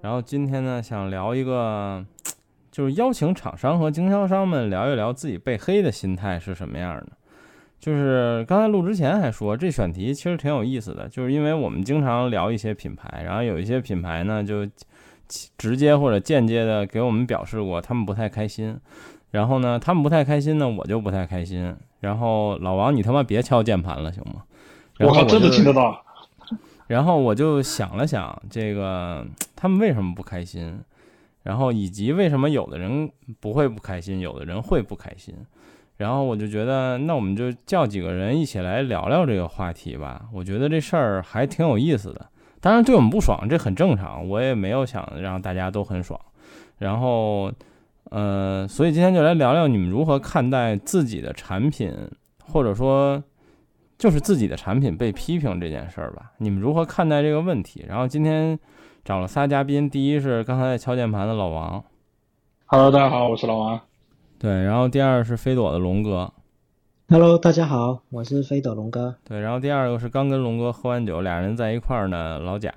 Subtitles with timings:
[0.00, 2.04] 然后今天呢，想聊一个，
[2.70, 7.08] 就是邀请厂商和经销商们聊一聊自己被黑的心态是什么样的。
[7.80, 14.64] 就是刚才录之前还说，这选题其实挺有意思的，就是因为我们经常聊一些品牌，然后有一些品牌呢就
[15.56, 18.78] 直接或者间接的给我们表示过他们不太开心，
[19.32, 21.74] 然后呢他们不太开心呢，我就不太开心。
[21.98, 24.44] 然后老王，你他妈别敲键盘了，行吗？
[25.00, 26.04] 我靠，真的听得到。
[26.88, 29.24] 然后我就想了想，这个
[29.54, 30.80] 他们为什么不开心，
[31.44, 35.34] 然后以及为什么有的人不会不开心，有的人会不开心。
[35.98, 40.26] 然后我就觉得，那我们就叫几个人一起来聊聊这个话题吧。
[40.32, 42.26] 我觉得这事儿还挺有意思的。
[42.60, 46.18] 当然，对我们不爽这很正常，我也没有想让大家都很爽。
[46.78, 47.52] 然后，
[48.10, 51.92] 呃，所以今天就来聊聊你们如何看待自己的产品，
[52.46, 53.22] 或者说
[53.98, 56.30] 就是自己的产品被批评这件事儿吧。
[56.38, 57.84] 你们如何看待这个问题？
[57.88, 58.56] 然后今天
[59.04, 61.84] 找了仨嘉宾，第一是刚才在敲键盘的老王。
[62.66, 63.80] Hello，大家好，我是老王。
[64.38, 66.32] 对，然后第二是飞朵的龙哥
[67.08, 69.16] ，Hello，大家好，我是飞朵龙哥。
[69.24, 72.72] 对，然后第二个是刚跟龙哥喝完酒，俩人在一块儿呢，老贾。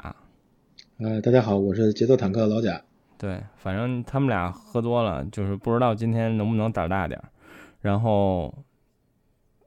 [0.98, 2.82] 呃，大家好，我是节奏坦克老贾。
[3.20, 7.30] 对，反正他们俩喝多了，就是不知道今天能不能胆大点儿。
[7.82, 8.52] 然后，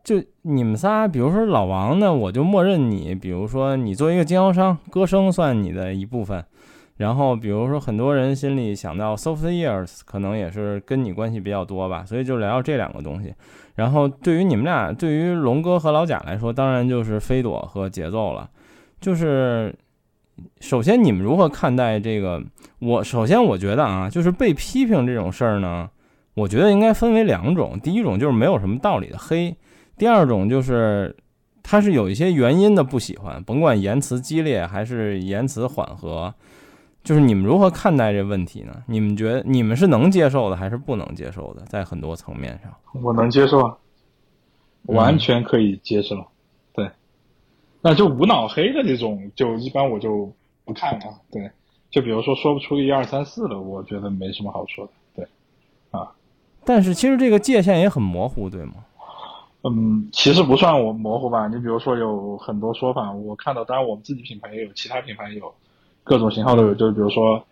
[0.04, 6.44] 就你们仨，比如说老王呢，我就默认你，比如说你作为一个经销商，歌声算你的一部分。
[6.98, 13.34] 然后，比如说，很多人心里想到 soft years，可能也是跟你关系比较多吧，所以就聊聊这两个东西。
[13.74, 18.48] 然后，对于你们俩，对于龙哥和老贾来说，当然就是飞朵和节奏了。
[19.00, 19.74] 就是
[20.60, 22.40] 首先，你们如何看待这个？
[22.78, 25.90] 我首先我觉得啊，就是被批评这种事儿呢，
[26.34, 27.76] 我觉得应该分为两种。
[27.80, 29.56] 第一种就是没有什么道理的黑，
[29.96, 31.16] 第二种就是
[31.62, 36.34] 他是有一些原因的不喜欢，甭管言辞激烈还是言辞缓和。
[37.02, 38.82] 就是你们如何看待这问题呢？
[38.86, 41.60] 你们觉得你们是能接受的还是不能接受的？
[41.66, 43.76] 在很多层面上，我能接受啊，
[44.84, 46.16] 完全可以接受。
[46.72, 46.88] 对，
[47.82, 50.32] 那就无脑黑的这种，就一般我就
[50.64, 51.20] 不看了。
[51.30, 51.50] 对，
[51.90, 54.92] 就比如说说不出一二三四的，我觉得没什么好说的。
[55.14, 55.28] 对，
[55.90, 56.10] 啊，
[56.64, 58.76] 但是其实这个界限也很模糊，对吗？
[59.66, 61.48] 嗯，其实不算我模糊吧。
[61.48, 65.54] 你比如说有很多说法，我看到，当然我们自己品牌也有，其他品牌也有。
[66.02, 67.42] 各种型号都有，就比如说，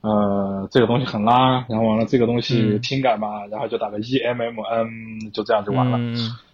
[0.00, 5.98] 呃，这个东西很拉，然后完了这个东西听感吧，然后就打个 E M M N，就这样就完了。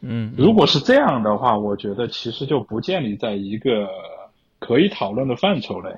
[0.00, 3.86] 嗯，如果是这样的话，我觉得其实就不建立在一个
[4.60, 5.90] 可以讨论的范畴内。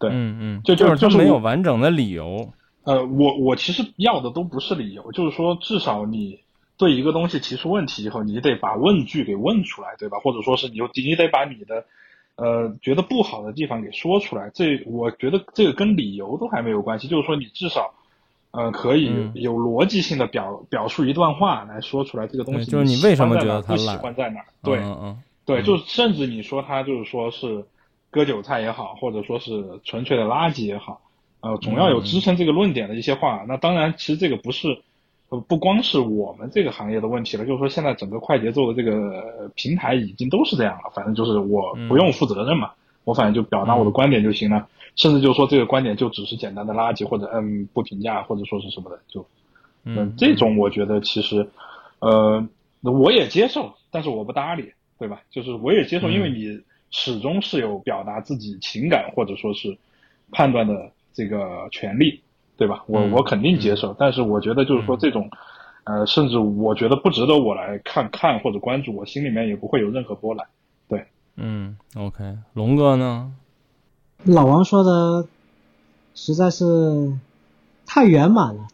[0.00, 2.48] 对，嗯嗯，就就就是没有完整的理由。
[2.82, 6.40] 呃，我我其实要的都不是理由，就是说至少你
[6.80, 10.18] 对一个东西提出问题以后，你得把问句给问出来，对吧？
[10.18, 11.84] 或者说是你你得把你的。
[12.36, 17.92] 呃，觉得不好的地方给说出来，这我觉得这个跟理由都还没有关系，就是说你至少，
[18.52, 24.40] 呃，可以有逻辑性的表表述一段话来说出来这个东西，就是你为什么觉得不喜欢在哪？
[24.62, 27.66] 对，嗯嗯，对，就甚至你说他就是说是
[28.10, 31.02] 割韭菜也好，或者说是纯粹的垃圾也好，
[31.42, 33.44] 呃，总要有支撑这个论点的一些话。
[33.46, 34.80] 那当然，其实这个不是。
[35.38, 40.90] 不光是我们这个行业的问题了，就是说现在整个快节奏的这个平台已经都是这样了。
[40.92, 42.72] 反正就是我不用负责任嘛，
[43.04, 44.66] 我反正就表达我的观点就行了。
[44.96, 49.24] 甚至就是说这个观点就只是简单的垃圾或者嗯不评价或者说是什么的，就
[49.84, 51.48] 嗯这种我觉得其实
[52.00, 52.44] 呃
[52.82, 55.22] 我也接受，但是我不搭理，对吧？
[55.30, 59.78] 就是我也接受，因为你始终是有表达自己情感或者说是
[60.32, 62.20] 判断的这个权利。
[62.60, 62.84] 对吧？
[62.88, 65.30] 我我肯定接受，但是我觉得就是说这种，
[65.84, 70.46] 呃，甚至我觉得不值得我来看看或者关注，我心里面也不会有任何波澜。
[70.86, 71.06] 对，
[71.36, 73.32] 嗯，OK，龙哥呢？
[74.24, 75.26] 老王说的
[76.14, 77.14] 实在是
[77.86, 78.68] 太圆满了，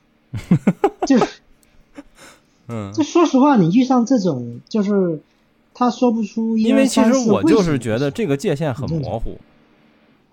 [1.06, 1.40] 就是，
[2.66, 5.20] 嗯， 就说实话，你遇上这种就是
[5.72, 9.38] 他说不出，因为其实我就是觉得这个界限很模糊。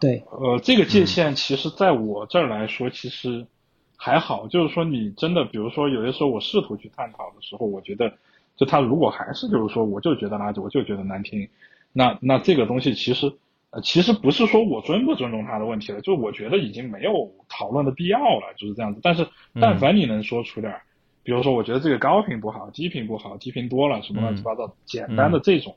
[0.04, 3.48] 对，呃，这个界限其实在我这儿来说，其实
[3.96, 4.46] 还好。
[4.50, 8.12] 就是说，你真的，比如说，有些时候我试图去探讨的时候，我觉得，
[8.58, 11.48] 就他如果还是就是说，我就觉得垃圾，我就觉得难听，
[11.94, 13.32] 那那这个东西其实，
[13.70, 19.00] 呃，其实不是说我尊不尊重他的问题了，就我觉得已经没有讨论的必要了，就是这样子。
[19.02, 19.26] 但是，
[19.62, 20.76] 但凡你能说出点，
[21.24, 25.74] 比如说，我觉得这个高频不好，低频不好，低频多了，什么乱七八糟，简单的这种。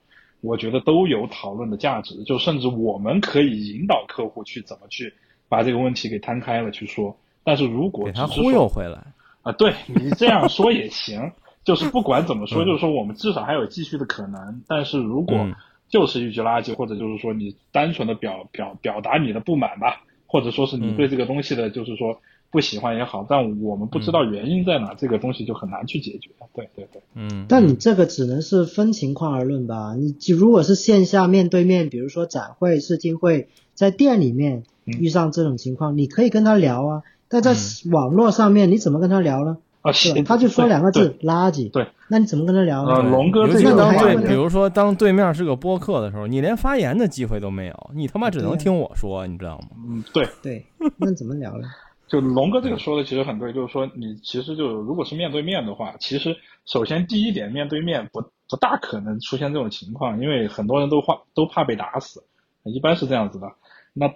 [0.47, 5.13] 我觉得都有讨论的价值，就甚至我们可以引导客户去怎么去
[5.49, 7.17] 把这个问题给摊开了去说。
[7.43, 9.03] 但是如果给他忽悠回来
[9.43, 11.33] 啊，对你这样说也行，
[11.65, 14.63] 就是不管怎么说，就是说我们至少还有继续的可能。
[14.69, 15.49] 但是如果
[15.89, 20.37] 就是一句垃圾，或者就是说你单纯的表表表达你的不满吧，或。
[20.37, 22.21] 或者说是你对这个东西的，就是说
[22.57, 26.31] 不喜欢也好，但我们不知道原因在哪，这个东西就很难去解决。
[26.55, 29.95] 对对对，嗯，但你这个只能是分情况而论吧。
[29.95, 37.03] 你就如果是线下面对面，比如说展会、试听会，在店里面遇上这种情况，你可以跟他聊啊。
[37.29, 37.53] 但在
[37.93, 39.59] 网络上面，你怎么跟他聊呢？
[39.83, 41.71] 啊，是他就说两个字垃圾。
[41.71, 42.95] 对，那你怎么跟他聊呢？
[42.95, 49.77] 呃，龙哥，尤这个其当对，比如说当对面是个播客的时候，你连发言的机会都没有，你他妈只能听我说，你知道吗？
[49.91, 50.65] 嗯，对，对，
[50.97, 51.69] 那怎么聊呢？
[52.09, 62.25] 就龙哥这个说的其实很对，就是说你其实就如果是面对面的话，其实首先第一点，面对面不不大可能出现这种情况，因为很多人都怕都怕被打死，
[62.65, 63.53] 一般是这样子的。
[63.93, 64.07] 那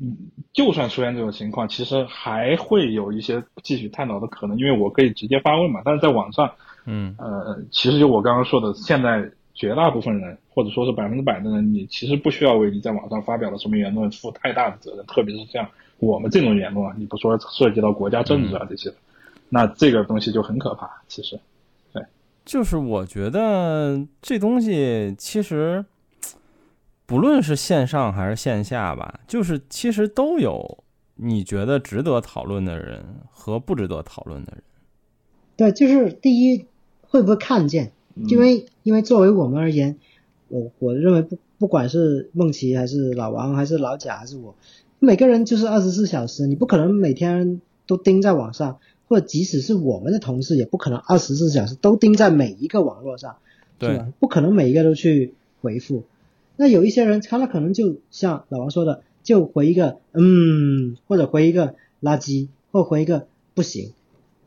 [0.00, 0.16] 嗯，
[0.52, 5.80] 就算出现这种情况，其实还会有一些继续探讨的可能，因为我可以直接发问嘛。
[5.84, 6.50] 但是在网上，
[6.86, 18.92] 嗯呃，其实就我刚刚说的，现在绝大部分人或者说是百分之百的人，你其实不需要为你在网上发表的什么言论负太大的责任，特别是像我们这种言论啊，你不说涉及到国家政治啊这些，
[19.48, 21.02] 那这个东西就很可怕。
[21.08, 21.38] 其实，
[21.92, 22.02] 对
[22.44, 25.84] 就是我觉得这东西其实
[27.06, 30.84] 不论是线上还是线下吧，就是其实都有
[31.16, 34.62] 你觉得值得讨论的人和不值得讨论的人。
[35.56, 36.66] 对，就是第一
[37.00, 37.92] 会不会看见？
[38.28, 39.98] 因为因为作为我们而言，
[40.48, 44.54] 我我认为不不管是梦琪还是老王还是老贾还是我，
[44.98, 48.78] 每个人就是二十四小时，你不可能每天都盯在网上，
[49.08, 53.36] 或者即使是我们的同事，也不可能二十四小时都盯在每一个网络上，
[53.80, 54.12] 是对吧？
[54.18, 56.04] 不可能每一个都去回复。
[56.56, 63.92] 那有一些人，他那可能就像老王说的，就回一个嗯，或者回一个垃圾，或回一个不行。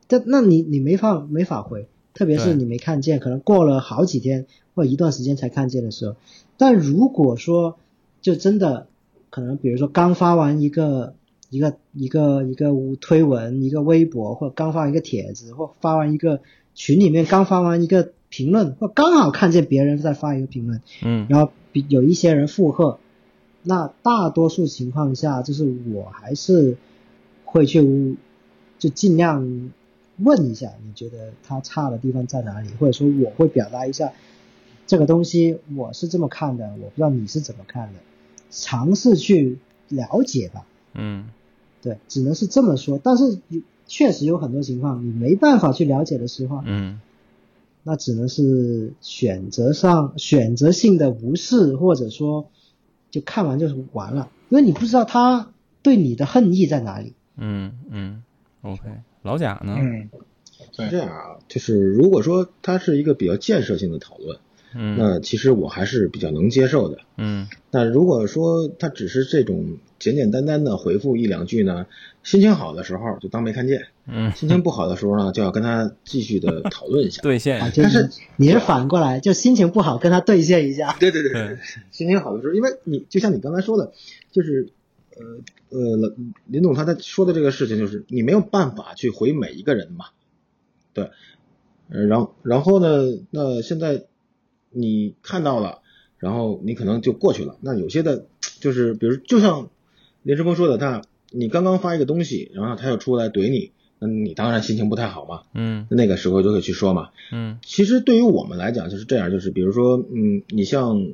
[0.07, 6.15] 这那你你没法没法回，特别是你没看见，可能过了好几天或一段时间才看见的时候。
[6.57, 7.77] 但如果说
[8.21, 8.87] 就真的
[9.29, 11.15] 可能，比如说刚发完一个
[11.49, 16.41] 一个一个一个推文、一个微博，或者刚发完一个帖子，或发完一个
[16.73, 21.27] 群里面刚发完一个评论，或刚好看见别人在发一个评论，嗯。
[21.29, 22.99] 然后比有一些人附和，
[23.63, 26.77] 那大多数情况下，就是我还是
[27.45, 28.15] 会去
[28.77, 29.71] 就尽量
[30.17, 34.11] 问一下，你觉得他差的地方在哪里，或者说我会表达一下
[34.87, 37.99] 这个东西我是这么看的，我不知道你是怎么看的，
[38.49, 39.57] 尝试去
[39.87, 40.65] 了解吧。
[40.93, 41.29] 嗯
[41.81, 42.99] 对，只能是这么说。
[43.01, 46.99] 但是有确实有很多情况你没办法去了解的时候，嗯
[47.83, 52.49] 那只能是选择上选择性的无视，或者说
[53.09, 57.13] 就看完就是完了，因为你不知道他对你的恨意在哪里。
[57.37, 58.23] 嗯嗯
[58.61, 58.81] ，OK，
[59.21, 59.77] 老贾呢？
[59.79, 60.09] 嗯，
[60.73, 64.37] 是这样啊，就是如果说它是一个比较建设性的讨论，
[64.73, 64.97] 嗯。
[64.97, 66.99] 那其实我还是比较能接受的。
[67.17, 67.47] 嗯。
[67.71, 71.85] 那如果说他只是这种简简单单的回复一两句呢，
[72.23, 77.21] 心情好的时候就当没看见，嗯，心情不好的时候呢，就要跟他继续的讨论一下。
[77.23, 80.95] 兑啊，现，但是你是反过来，就心情不好跟他兑现一下。
[80.99, 81.57] 对对对对，
[81.91, 83.91] 心情好的时候，因为你就像你刚才说的，
[84.31, 84.69] 就是
[85.15, 90.05] 呃呃，林林总他在说的这个事情，就是你没有办法去回每一个人嘛，
[90.93, 91.11] 对，
[91.89, 94.05] 呃，然后然后呢，那现在
[94.71, 95.79] 你看到了，
[96.17, 97.57] 然后你可能就过去了。
[97.61, 98.25] 那有些的，
[98.59, 99.69] 就是比如就像
[100.23, 101.01] 林志峰说的，他
[101.31, 107.09] 你刚刚发一个东西，然后他又出来怼你，那你当然心情不太好嘛，嗯那个时候就可以去说嘛。
[107.31, 111.07] 嗯其实对于我们来讲就是这样，就是比如说，嗯，你像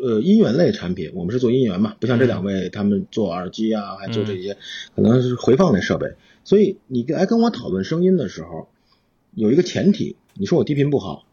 [0.00, 4.56] 呃音源类产品，我们是做音源嘛，不像这两位他们做耳机啊，还做这些
[4.94, 6.14] 可能是回放类设备。
[6.44, 8.68] 所以你来跟我讨论声音的时候，
[9.34, 11.24] 有一个前提，你说我低频不好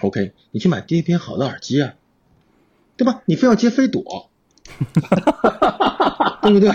[0.00, 1.94] ，OK，你去买低频好的耳机啊，
[2.96, 3.22] 对吧？
[3.26, 4.30] 你非要接飞朵，
[6.42, 6.70] 对不对？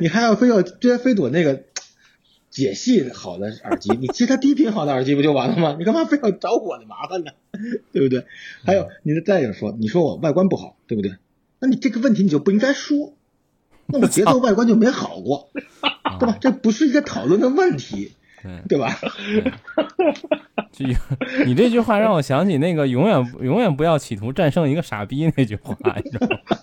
[0.00, 1.64] 你还要非要接飞朵那个
[2.50, 5.76] 解析好的耳机，你接它低频好的耳机不就完了吗？
[5.78, 7.32] 你干嘛非要找我的麻烦呢？
[7.92, 8.26] 对不对？
[8.64, 11.16] 还有，你再有说，你说我外观不好，对不对？
[11.60, 13.14] 那你这个问题你就不应该说，
[13.86, 15.50] 那我节奏外观就没好过，
[16.20, 16.36] 对吧？
[16.40, 18.12] 这不是一个讨论的问题，
[18.44, 18.62] 对。
[18.68, 18.94] 对吧？
[20.70, 20.84] 就
[21.46, 26.36] 你这句话让我想起那个永远永远不要企图战胜一个傻逼那句话，你知道吗？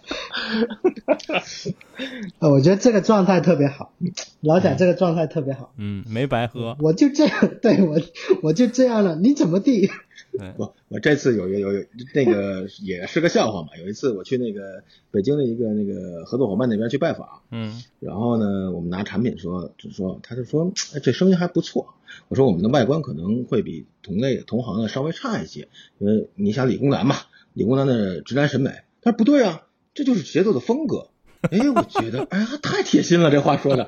[2.39, 3.93] 呃，我觉得这个状态特别好，
[4.41, 5.71] 老贾这个状态特别好。
[5.77, 6.75] 嗯，没白喝。
[6.79, 8.00] 我就这样，对我
[8.41, 9.89] 我就这样了，你怎么地？
[10.38, 13.69] 对，我我这次有有有有那个也是个笑话嘛。
[13.77, 21.93] 有一次我去那个北京的一个那个合作伙伴那边去拜访，嗯然后呢，我们拿产品说，就说他就说，哎，这声音还不错。
[22.27, 25.67] 我说我们的外观可能会比同类同行的稍微差一些，
[26.00, 27.15] 因为你想理工男嘛，
[27.53, 28.71] 理工男的直男审美。
[29.01, 31.09] 他说不对啊，这就是节奏的风格。
[31.50, 33.83] 哎，我觉得，哎呀，太贴心了，这话说的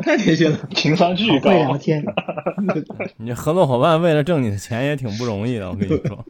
[0.00, 1.56] 太贴心了， 情商巨高会。
[1.58, 2.04] 聊天，
[3.16, 6.24] 你这合作伙伴为了挣你的钱也挺不容易的，我跟你说。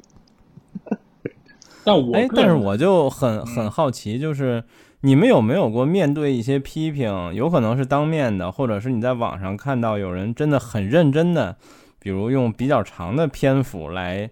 [1.82, 4.62] 但我哎，但是我就很很好奇，就是
[5.00, 11.56] 你们有没有过面对一些批评，有可能是当面的，或者是你在网上看到有人真的很认真的，
[11.98, 14.30] 比如用比较长的篇幅来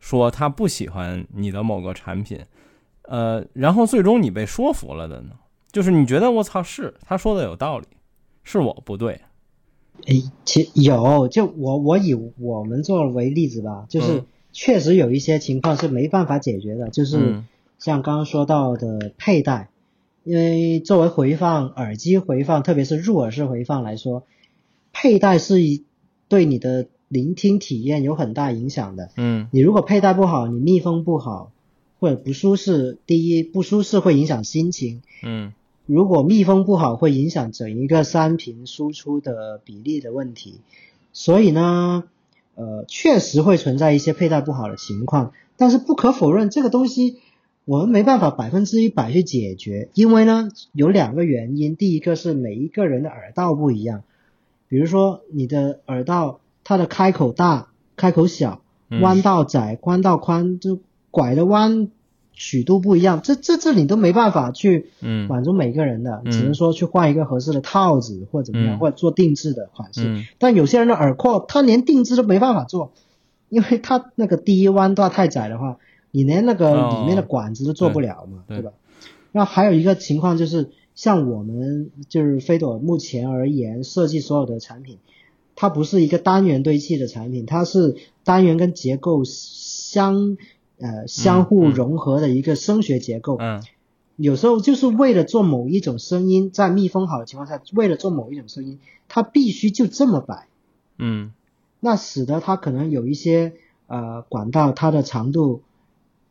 [0.00, 2.40] 说他不喜欢你的某个产品，
[3.02, 5.30] 呃，然后最终你被说服了的呢？
[5.76, 7.86] 就是你觉得我操是他说的有道理，
[8.44, 9.20] 是我不对，
[10.06, 17.46] 哎，其有，就我我以我们作为例子吧，就是嗯确实有一些情况是没办法解决的，就是嗯
[17.78, 19.68] 像刚刚说到的佩戴，
[20.24, 24.22] 因为作为回放耳机回放，特别是入耳式回放来说，
[24.94, 25.84] 佩戴是一
[26.26, 29.10] 对你的聆听体验有很大影响的。
[29.18, 31.52] 嗯你如果佩戴不好，你密封不好，
[32.00, 35.52] 或者不舒适，第一不舒适会影响心情，嗯
[35.86, 40.60] 如果密封不好，会影响整一个三频输出的比例的问题。
[41.12, 42.04] 所以呢，
[42.56, 47.18] 呃，确实会存在一些佩戴不好的情况，但是不可否认，这个东西
[47.64, 54.02] 我们没办法百分之一百去解决，因为呢有两个原因，第一个是每一个人的耳道不一样，
[54.68, 58.60] 比如说你的耳道它的开口大、开口小，
[59.00, 61.88] 弯道窄、弯道宽，就拐的弯
[62.36, 65.26] 曲度不一样，这这这你都没办法去嗯。
[65.26, 66.30] 满足每个人的，嗯。
[66.30, 68.78] 只能说去换一个合适的套子或者怎么样，嗯。
[68.78, 70.02] 或者做定制的款式。
[70.06, 70.24] 嗯。
[70.38, 72.92] 但有些人的耳廓，他连定制都没办法做，
[73.48, 75.78] 因为他那个第一弯道太窄的话，
[76.12, 76.98] 你连那个哦。
[77.00, 78.58] 里面的管子都做不了嘛，对。
[78.58, 78.72] 对吧？
[79.32, 84.98] 那还有一个情况就是，像我们就是飞朵目前而言设计所有的产品，
[85.54, 90.36] 它不是一个单元堆砌的产品，它是单元跟结构相
[90.78, 93.36] 呃相互嗯融合的一个声学结构。
[93.40, 93.62] 嗯。
[94.16, 98.78] 有时候就是为了做某一种声音，在密封好的情况下，为了做某一种声音，
[99.08, 100.48] 它必须就这么摆，
[100.96, 101.32] 嗯。
[101.80, 103.52] 那使得它可能有一些
[103.86, 105.60] 呃管道它的长度，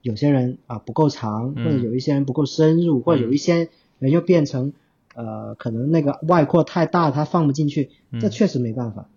[0.01, 4.73] 有些人啊、不够长，嗯或者有一些人不够深入，或者有一些人又变成
[5.13, 9.07] 呃可能那个外扩太大，它放不进去，这嗯确实没办法，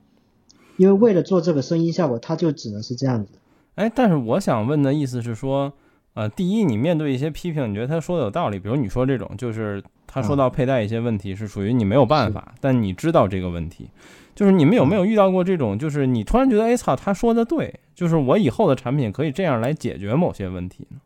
[0.76, 3.32] 因为为了做这个声音效果，它就只能是这样子。
[3.78, 5.73] 哎，但是我想问的意思是说，
[6.14, 13.88] 呃，第一，你面对一些批评，你觉得他说的有道理，比如你说这种，就是他说到佩戴一些问题是属于你没有办法，但你知道这个问题，
[14.35, 20.97] 就是你们有没有遇到过这种，就是你突然觉得，哎操，他说的对，就是我以后的产品可以这样来解决某些问题呢？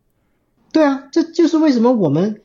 [0.73, 2.41] 对啊，这就是为什么我们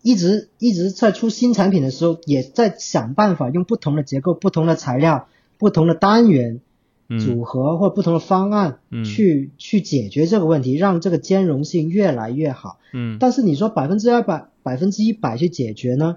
[0.00, 5.28] 一直一直在出新产品的时候，也在想办法用不同的结构、不同的材料、
[5.58, 6.60] 不同的单元嗯
[7.08, 12.78] 组合或不同的方案嗯去、去解决这个问题，让这个兼容性越来越好。
[12.92, 16.16] 嗯但是你说百分之二百、百分之一百去解决呢，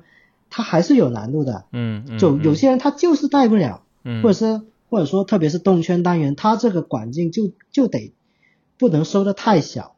[0.50, 1.66] 它还是有难度的。
[1.72, 8.14] 嗯嗯，就有些人他就是带不了，嗯，或者是或者说特别是动圈单元，它这个管径就就得
[8.78, 9.96] 不能收的太小，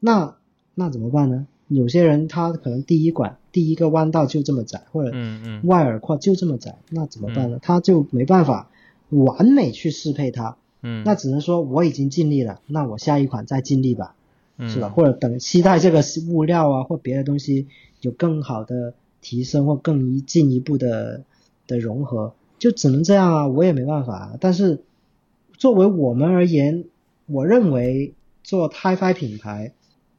[0.00, 0.36] 那
[0.74, 1.46] 那怎么办呢？
[1.68, 5.16] 有些人他可能第一管第一个弯道就这么窄，或者
[5.64, 7.58] 外耳廓就这么窄，那怎么办呢？
[7.62, 8.70] 他就没办法
[9.22, 14.14] 完美去适配它，嗯，那只能说我已经尽力了，那我下一款再尽力吧，
[14.56, 14.88] 嗯是吧？
[14.88, 17.66] 或者等期待这个物料啊或别的东西
[18.00, 21.24] 有更好的提升或更一进一步的
[21.66, 24.36] 的融合，就只能这样啊，我也没办法、啊。
[24.40, 24.82] 但是
[25.56, 26.84] 作为我们而言，
[27.26, 29.72] 我认为做 HiFi 品牌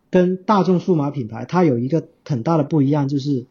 [0.10, 3.46] 跟大众数码品牌，它有一个很大的不一样，就是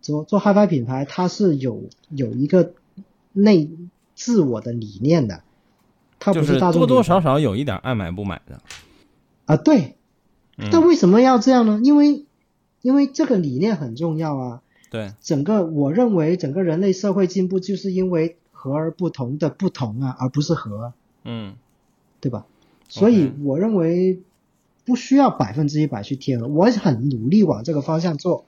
[0.00, 2.72] 做做 HiFi 品牌，它是有有一个
[3.32, 3.70] 内
[4.20, 5.42] 自我的理念的，
[6.18, 8.60] 它不是大众多多少少有一点爱买不买的，
[9.46, 9.96] 啊，对。
[10.58, 11.80] 嗯但为什么要这样呢？
[11.82, 12.26] 因为
[12.82, 14.60] 因为这个理念很重要啊。
[14.90, 20.92] 对，整个我认为整个人类社会进步，就是因为和而不同的不同啊，而不是和啊，
[21.24, 21.54] 嗯
[22.20, 22.44] 对吧？
[22.90, 24.20] 所以我认为
[24.84, 28.44] 不需要百分之一百去贴合，我很努力往这个方向做，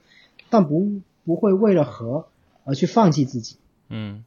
[0.51, 2.27] 但不不会为了和
[2.63, 3.55] 而去放弃自己，
[3.89, 4.23] 嗯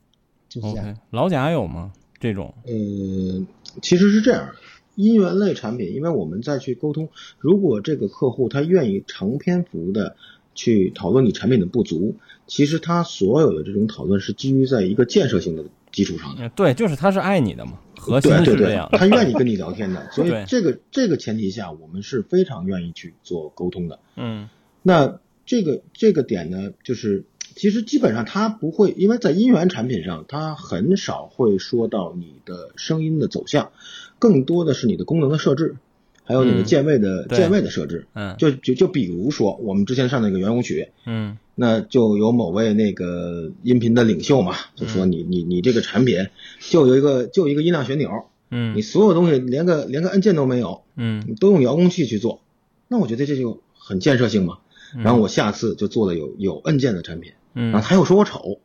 [0.61, 0.91] 就是这样。
[0.91, 1.93] ，OK，老贾有吗？
[2.19, 3.47] 这种，呃，
[3.83, 4.51] 其实是这样，
[4.95, 7.09] 音源类产品，因为我们再去沟通，
[7.39, 10.17] 如果这个客户他愿意长篇幅的
[10.55, 16.43] 去讨论你产品的不足，其实他所有的这种讨论是基于在一个建设性的基础上的。
[16.43, 23.99] 呃对，就是他是爱你的嘛，核心对对对是这样，，他 愿意跟你聊天的，所以这个这个前提下，我们是非常愿意去做沟通的。
[24.17, 24.49] 嗯
[24.83, 27.25] 那这个这个点呢，就是
[27.57, 33.73] 其实基本上它不会，因为在音源产品上，它很少会说到你的声音的走向，
[34.19, 35.77] 更多的是你的功能的设置，
[36.23, 36.65] 还有你的嗯。
[36.65, 37.39] 键位的、对。
[37.39, 38.07] 键位的设置。
[38.13, 38.37] 嗯。
[38.37, 41.39] 就就就比如说我们之前上那个圆舞曲，嗯。
[41.55, 46.27] 那就有某位那个音频的领袖嘛，就说你你你这个产品
[46.61, 48.77] 就有一个就一个音量旋钮，嗯。
[48.77, 51.25] 你所有东西连个连个按键都没有，嗯。
[51.27, 52.43] 你都用遥控器去做，
[52.87, 54.59] 那我觉得这就很建设性嘛。
[55.03, 58.61] 然后我下次就做了有有按键的产品，然后嗯他又说我丑，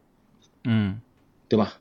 [0.65, 0.99] 嗯，
[1.47, 1.79] 对吧？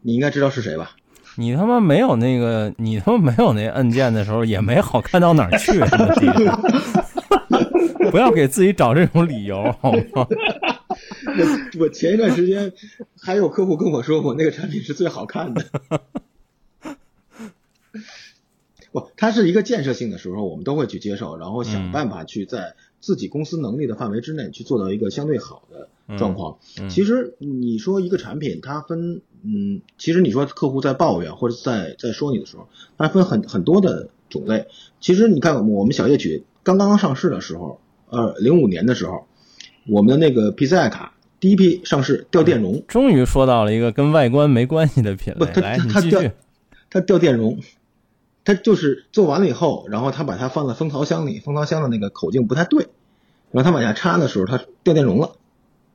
[0.00, 0.96] 你应该知道是谁吧？
[1.36, 5.78] 你他妈没有那个，你他妈没有那按键的时候，也没好看到哪儿去。
[8.10, 10.26] 不要给自己找这种理由，好吗？
[11.36, 12.72] 我我前一段时间
[13.20, 15.64] 还有客户跟我说，我那个产品是最好看的。
[18.92, 26.58] 不，它是一个建设性的时候，我们都会去接受，然后想嗯办法去在自己公司能力的范围之内去做到一个相对好的状况。
[26.80, 34.66] 嗯其实你说一个产品，它分，嗯，其实你说客户在抱怨或者在在说你的时候，它分很很多的种类。
[35.00, 39.26] 其实你看，我们小夜曲刚刚上市的时候，呃，零五年的时候，
[39.88, 46.22] 我们的那个 PCI 卡第一批上市掉电容，终于说到了一个跟外观没关系的品不，类，它它掉。
[46.88, 47.58] 它掉电容，
[48.46, 52.86] 它就是做完了以后，然后他把它放在蜂巢箱里，蜂巢箱的那个口径不太对，
[53.50, 55.32] 然后他往下插的时候，它掉电容了。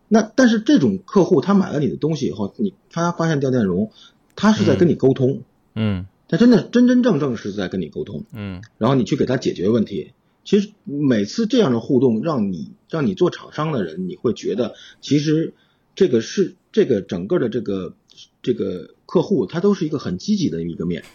[0.10, 3.90] 那但是这种客户他买了你的东西以后，你他发现掉电容，
[4.36, 5.44] 他是在跟你沟通，
[5.76, 10.12] 嗯他真的真真正正是在跟你沟通，嗯然后你去给他解决问题。
[10.44, 15.54] 其实每次这样的互动，让你让你做厂商的人，你会觉得其实
[15.96, 17.94] 这个是这个整个的这个
[18.42, 21.06] 这个客户，他都是一个很积极的一个面。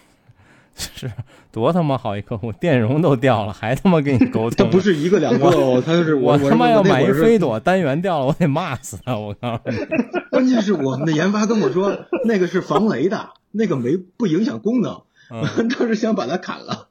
[0.77, 1.11] 是
[1.51, 4.53] 多他妈好一客户，电容都掉了，还他妈跟你沟通。
[4.63, 9.17] 他不是一个两个哦，他就是我我他妈要买一飞飞朵单元掉了，我得骂死他！
[9.19, 9.77] 我告诉你，
[10.31, 16.89] 关键是我们的研发跟我说那个是防雷的，那个没不影响功能，嗯当时想把它砍了。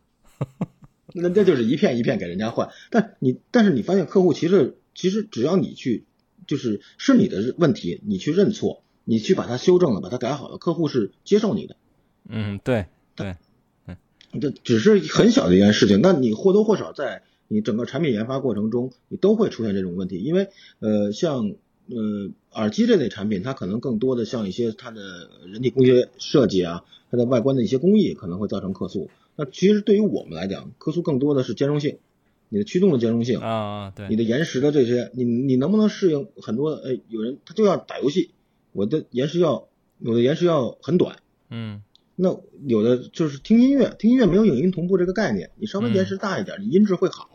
[1.14, 6.06] 那这就是一片一片给人家换，但你但是你发现客户其实其实只要你去
[6.48, 11.78] 就是是你的问题，你去认错，你去把它修正了，把它改好了，客户是接受你的。
[12.28, 13.36] 嗯，对对，
[14.40, 20.48] 这只是很小的一件事情，那你或多或少在你整个产品研发过程中，你都会出现这种问题，因为
[20.80, 21.54] 呃，像
[21.88, 29.10] 呃耳机这类产品，它可能更多的像一些它的人体工学设计啊，它的外观的一些工艺可能会造成客诉。
[29.36, 31.98] 那其实对于我们来讲，客诉更多的是兼容性，
[32.50, 36.74] 你的驱动的兼容性，啊啊，对，你的延时的这些，你你能不能适应很多？
[36.74, 38.32] 哎，有人他就要打游戏，
[38.72, 39.68] 我的延时要
[40.00, 41.18] 我的延时要很短。
[41.50, 41.84] 嗯
[42.16, 47.30] 那有的就是听音乐，听音乐没有影音同步这个概念，你稍微嗯延时大一点，你音质会好。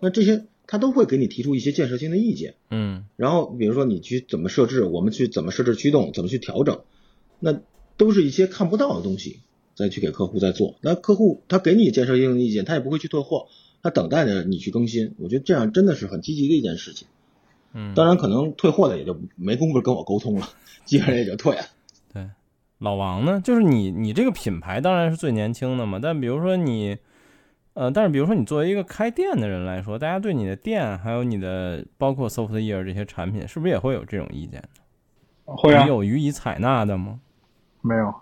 [0.00, 6.82] 那这些他都会给你提出一些建设性的意见，嗯然后比如说你去怎么设置，我们去怎么设置驱动，怎么去调整，
[7.40, 7.60] 那
[7.96, 9.40] 都是一些看不到的东西，
[9.74, 10.76] 再去给客户再做。
[10.82, 13.46] 那客户他给你建设性的意见，他也不会去退货，
[13.82, 15.14] 他等待着你去更新。
[15.18, 17.08] 我觉得这样真的是很积极的一件事情。
[17.72, 20.50] 嗯，当然，可能退货的也就没工夫跟我沟通了，
[20.84, 21.62] 基本上也就退了。
[22.78, 26.96] 对，老王呢，就是你你这个品牌当然是最年轻的嘛，但比如说你，
[27.74, 34.62] 呃，但是比如说你作为一个开店的人来说，大家对你的店还有你的包括 Softyear 这些产品，是不是也会有这种意见？
[35.44, 37.20] 会啊你，有予以采纳的吗？
[37.82, 38.12] 没有，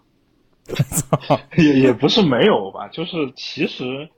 [1.57, 4.09] 也也不是没有吧，就是其实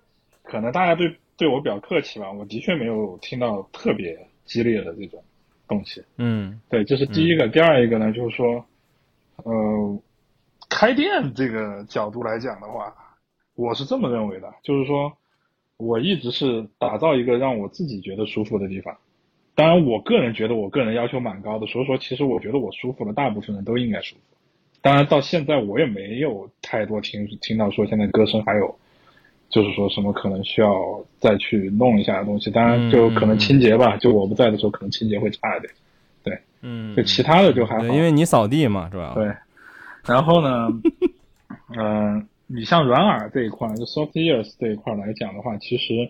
[0.42, 5.22] 可能大家对对我比较客气吧，我的确没有听到特别激烈的这种
[5.68, 6.02] 东西。
[6.16, 7.46] 嗯对，这是第一个。
[7.48, 8.64] 第二一个呢，就是说，
[9.44, 9.98] 呃，
[10.68, 12.92] 开店这个角度来讲的话，
[13.54, 15.12] 我是这么认为的，就是说，
[15.76, 18.96] 我一直是打造一个让我自己觉得舒服的地方。
[19.54, 24.20] 当然，我个人觉得我个人要求蛮高的，所以说，其实我觉得我舒服了，大部分人都应该舒服。
[24.82, 28.78] 当然，到现在我也没有太多听听到说现在歌声还有，
[29.48, 32.50] 就是说什么可能需要再去弄一下的东西。
[32.50, 35.72] 当然，就可能清洁吧，就我不在的时候，可能清洁会差一点。
[36.22, 39.32] 对嗯，就其他的就还好，因为你扫地嘛，主要对。
[40.06, 40.68] 然后呢，
[41.76, 46.08] 嗯、 你像软耳这一块，就 soft ears 这一块来讲的话，其实，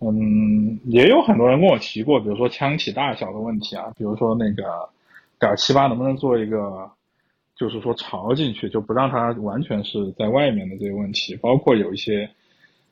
[0.00, 4.64] 嗯，也有很多人跟我提过，比如说腔体大小的问题啊，比如说那个
[5.38, 6.90] 点七八能不能做一个，
[7.56, 12.28] 就是说朝进去，就不让它完全是在外面的这个问题，包括有一些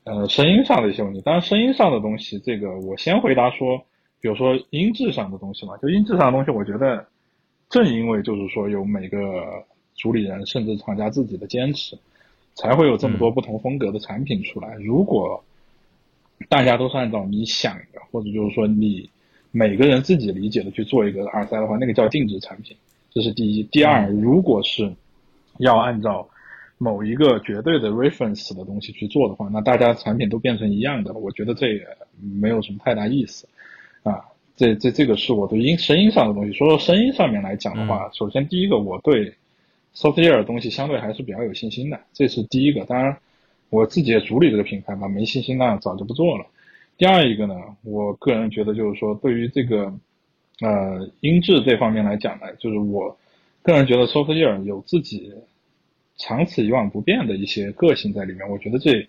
[0.04, 1.20] 呃声音上的一些问题。
[1.22, 3.82] 当然，声音上的东西，这个我先回答说。
[4.22, 7.06] 比如说音质上的东西嘛，就音质上的东西，我觉得
[7.70, 9.64] 正因为就是说有每个
[9.96, 11.98] 主理人甚至厂家自己的坚持，
[12.54, 14.74] 才会有这么多不同风格的产品出来。
[14.76, 15.44] 如果
[16.48, 19.10] 大家都是按照你想的，或者就是说你
[19.50, 22.76] 每个人自己理解的去做一个耳塞的话，那个叫定制产品，
[23.10, 23.62] 这是第一。
[23.64, 24.90] 第二，如果是
[25.58, 26.26] 要按照
[26.78, 31.86] 某一个绝对的 reference 的东西去做的话，那大家产品都变成一样的，我觉得这也
[32.40, 33.46] 没有什么太大意思
[34.02, 34.24] 啊。
[34.56, 36.52] 这这这个是我对音声音上的东西。
[36.52, 39.34] 说说声音上面来讲的话，首先第一个，我对
[39.94, 42.84] Software 的东西相对还是比较有信心的，这是第一个。
[42.84, 43.16] 当然，
[43.68, 46.46] 我自己也主理这个品牌嘛，没信心那早就不做了。
[46.96, 49.92] 第二一个呢，我个人觉得就是说，对于这个
[50.60, 53.16] 呃音质这方面来讲呢，就是我
[53.62, 55.32] 个人觉得 Software 有自己。
[56.22, 59.08] 长此以往不变的一些个性在里面，我觉得这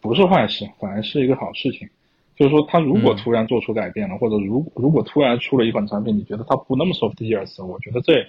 [0.00, 1.88] 不是坏事，反而是一个好事情。
[2.36, 8.24] 就是说，他如果突然做出改变了，或者如如果突然出了一款产品，你觉得它不那么 soft ears，我觉得这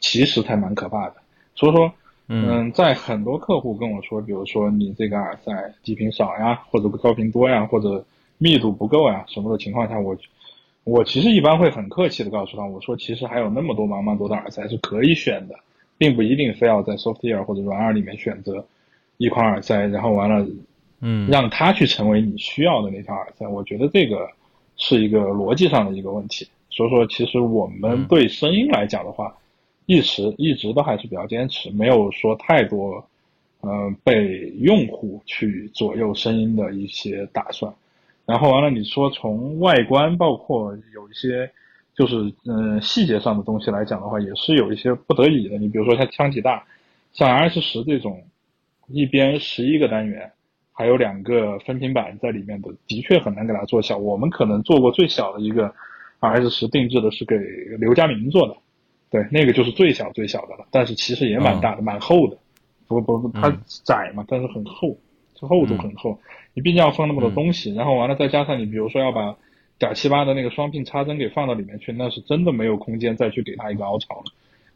[0.00, 1.14] 其实才蛮可怕的。
[1.58, 1.92] 所以说，
[2.28, 8.04] 嗯，在很多客户跟我说，比如说你这个耳塞低频少呀，或者高频多呀，或者
[8.38, 10.16] 密度不够呀什么的情况下，我
[10.84, 15.54] 我其实一般会很客气的告诉他，我说其实还有那么多茫茫多的耳塞是可以选的。
[16.00, 18.64] 并不一定非要在 soft ear 或者软耳里面选择
[19.16, 20.46] 一款耳塞，然后完了，
[21.00, 23.48] 嗯，让它去成为你需要的那条耳塞。
[23.48, 24.30] 我觉得这个
[24.76, 26.46] 是一个逻辑上的一个问题。
[26.70, 29.34] 所以说，其实我们对声音来讲的话，
[29.88, 33.04] 一直一直都还是比较坚持，没有说太多，
[33.62, 37.74] 嗯，被用户去左右声音的一些打算。
[38.24, 41.50] 然后完了，你说从外观，包括有一些。
[41.98, 45.58] 就是嗯，细节上的东西来讲的话，也是有一些不得已的。
[45.58, 46.64] 你比如说像腔体大，
[47.12, 48.22] 像 S 十这种，
[48.86, 50.30] 一边十一个单元，
[50.70, 53.98] 还有两个分频板在里面的，的确很难给它做小。
[53.98, 55.74] 我们可能做过最小的一个
[56.20, 57.34] R S 十定制的是给
[57.80, 58.56] 刘佳明做的，
[59.10, 60.66] 对，那个就是最小最小的了。
[60.70, 62.36] 但是其实也蛮大的，蛮厚的。
[62.86, 63.50] 不不不，它
[63.84, 64.96] 窄嘛，但是很厚，
[65.34, 66.18] 这厚度很厚。
[66.54, 69.36] 你毕竟要放那么多东西，然后完了再加上你比如说要把。
[69.78, 74.24] 点七八的那个双拼插针给放到里面去，那是真的没有空间再去给它一个凹槽了。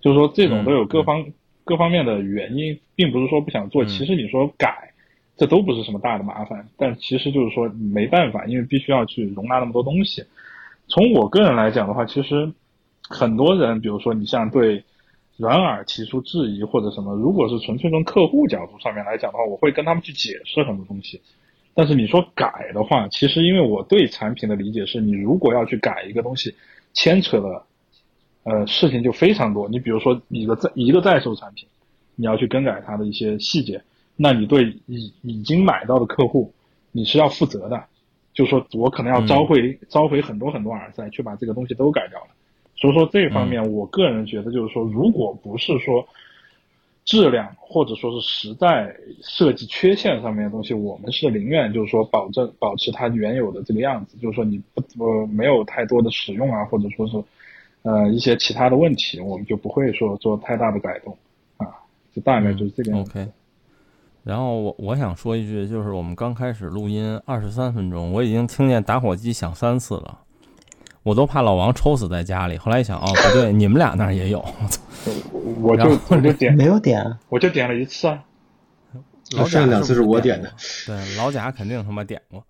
[0.01, 1.27] 就是说，这种都有各方
[1.65, 3.85] 各方面的原因，并不是说不想做。
[3.85, 4.93] 其实你说改，
[5.37, 6.69] 这都不是什么大的麻烦。
[6.77, 10.23] 但其实就是说没办法，因为必须要去容纳那么多东西。
[10.87, 12.53] 从我个人来讲的话，其实
[13.13, 14.85] 很多人，比如说你像对
[15.37, 21.21] 软耳提出质疑或者什么，如果是纯粹从客户角度上面来讲的话，我会跟他们去解释很多东西。
[21.75, 26.55] 但是你说改的话，其实因为我对产品的理解是，你如果要去改一个东西，
[26.93, 27.63] 牵扯的，
[28.45, 29.69] 呃，事情就非常多。
[29.69, 31.67] 你比如说一个在一个在售产品，
[32.15, 33.83] 你要去更改它的一些细节，
[34.17, 36.53] 那你对已已经买到的客户，
[36.93, 37.85] 你是要负责的。
[38.35, 42.29] 就说我可能要召回召回很多很多耳塞，去把这个东西都改掉了。
[42.83, 46.07] 所以说这方面，我个人觉得就是说，如果不是说。
[47.05, 57.21] 质量或者说是实在设计缺陷上面的东西，我们是宁愿就是说保证保持它原有的这个样子，就是说你不呃没有太多的使用啊，或者说是
[57.83, 61.13] 呃一些其他的问题，我们就不会说做太大的改动
[61.57, 61.67] 啊，
[62.15, 63.11] 就大概就是这个样子。
[63.11, 63.29] OK。
[64.23, 70.21] 然后我我想说一句，就是我们刚开始录音二十三分钟，我已经听见打火机响三次了。
[71.03, 72.57] 我都怕老王抽死在家里。
[72.57, 74.45] 后来一想，哦，不对， 你们俩那儿也有。
[75.61, 78.23] 我就我就 点没有点，我就点了一次啊。
[79.37, 80.53] 老贾两次是我点的，
[80.87, 82.45] 对，老贾肯定他妈点过。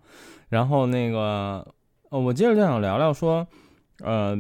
[0.49, 1.67] 然后那个，
[2.11, 3.47] 呃，我接着就想聊聊说，
[4.03, 4.37] 呃，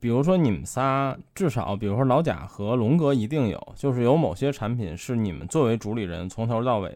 [0.00, 6.94] 比如说你们仨，至少比如说老贾和龙哥一定有，就是有某些产品是你们作为主理人从头到尾，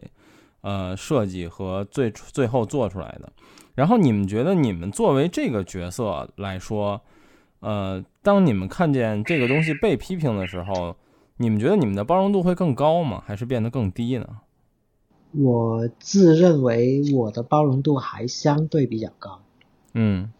[0.61, 3.31] 呃，设计和最最后做出来的。
[3.75, 7.01] 然后你们觉得，你们作为这个角色来说，
[7.59, 10.95] 呃，当你们看见这个东西被批评的时候，
[11.37, 13.23] 你们觉得你们的包容度会更高吗？
[13.25, 14.27] 还是变得更低呢？
[15.31, 19.41] 我自认为我的包容度还相对比较高。
[19.93, 20.31] 嗯，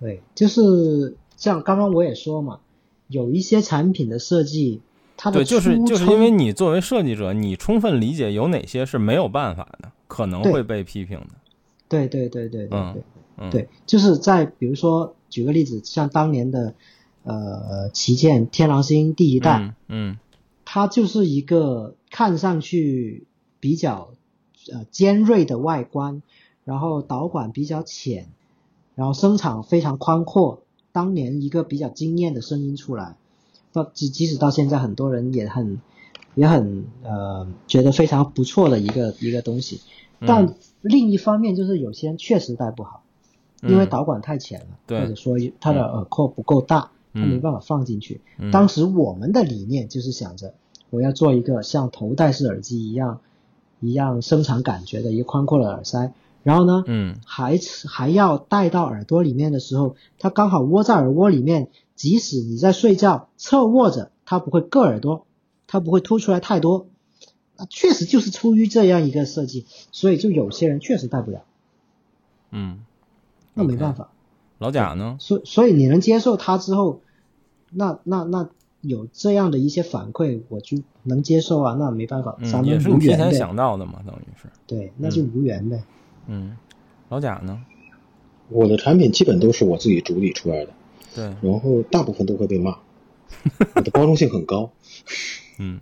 [0.00, 2.60] 对，就是像刚刚我也说嘛，
[3.08, 4.80] 有一些产品的设计，
[5.18, 11.26] 它的对，就是就是因为你作为设计者，你充分理解有哪些是没有办法的，可能会被批评的。
[12.08, 13.02] 对对对对对
[13.38, 16.74] 对，对，就是在比如说举个例子，像当年的
[17.22, 20.18] 呃旗舰天狼星第一代，嗯，
[20.64, 23.26] 它就是一个看上去
[23.60, 24.10] 比较
[24.72, 26.22] 呃尖锐的外观，
[26.64, 28.26] 然后导管比较浅，
[28.96, 33.16] 然后声场非常宽阔，当年一个比较惊艳的声音出来，
[33.72, 35.80] 到即即使到现在很多人也很
[36.34, 39.80] 也很呃觉得非常不错的一个一个东西，
[40.20, 40.54] 但。
[40.84, 43.02] 另一方面就是有些人确实戴不好，
[43.62, 44.66] 因为导管太浅了，
[45.00, 48.20] 或者说他的耳廓不够大，他没办法放进去。
[48.52, 50.52] 当时我们的理念就是想着，
[50.90, 53.20] 我要做一个像头戴式耳机一样，
[53.80, 56.12] 一样生产感觉的一个宽阔的耳塞。
[56.42, 65.24] 然后呢，嗯，还还要戴到耳朵里面的时候，它刚好窝在耳窝里面，即使你在睡觉侧卧着，它不会硌耳朵，
[65.66, 66.88] 它不会凸出来太多。
[67.56, 71.44] 那确实就是出于这样一个设计，所以就有些人确实带不了，
[72.50, 72.84] 嗯，
[73.54, 74.10] 那没办法。
[74.58, 75.16] 老贾呢？
[75.20, 77.00] 所所以你能接受他之后，
[77.70, 78.48] 那那那
[78.80, 83.38] 有这样的一些反馈，我就能接受啊，那没办法，咱嗯，也是你提前无缘呗。
[83.38, 85.82] 想到的嘛，等于是，对，那就无缘呗。
[86.26, 86.56] 嗯，
[87.08, 87.64] 老贾呢？
[88.50, 90.72] 我的产品基本都是我自己主理出来的，
[91.14, 92.78] 对，然后大部分都会被骂，
[93.74, 94.70] 我的包容性很高。
[95.58, 95.80] 嗯，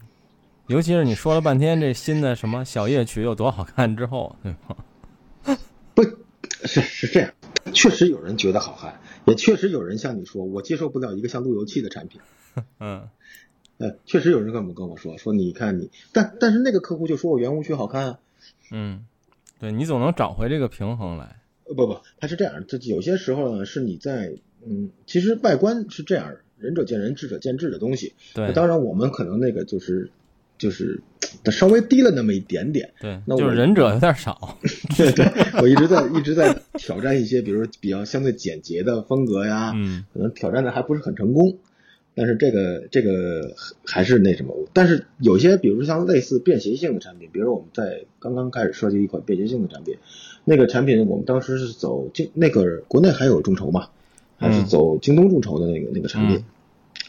[0.73, 5.59] 尤其是你说了半天这新的什么小夜曲有多好看之后，对吗？
[5.95, 7.31] 不是是这样，
[7.75, 12.23] 确实有人觉得好看，也确实有人像你说，我接受不了一个像路由器的产品。
[12.81, 13.07] 嗯
[13.77, 18.19] 呃，确实有人跟我跟我说说，你看你，但但是那个客户就说我圆舞曲好看啊。
[18.71, 19.05] 嗯，
[19.61, 21.37] 对你总能找回这个平衡来。
[21.65, 24.33] 呃不不，它是这样，这有些时候呢是你在
[24.65, 28.15] 嗯，其实外观是这样，仁者见仁，智者见智的东西。
[28.33, 30.11] 对，当然我们可能那个就是
[30.63, 31.03] 就是
[31.43, 32.89] 它稍微低了那么一点点。
[33.01, 34.57] 对，那我就是忍者有点少。
[34.97, 35.27] 对对，
[35.61, 41.59] 我一直在一直在挑战一些，比如说比较相对简洁的风格呀，嗯可能挑战的还不是很成功。
[42.15, 49.97] 但是这个这个还是那什么，但是有些比如像类似便携性的产品，比如我们在刚刚开始设计一款便携性的产品，
[50.45, 53.89] 那个产品我们当时是走京那个国内还有众筹嘛，
[54.37, 56.37] 还是嗯走京东众筹的那个那个产品。
[56.37, 56.45] 嗯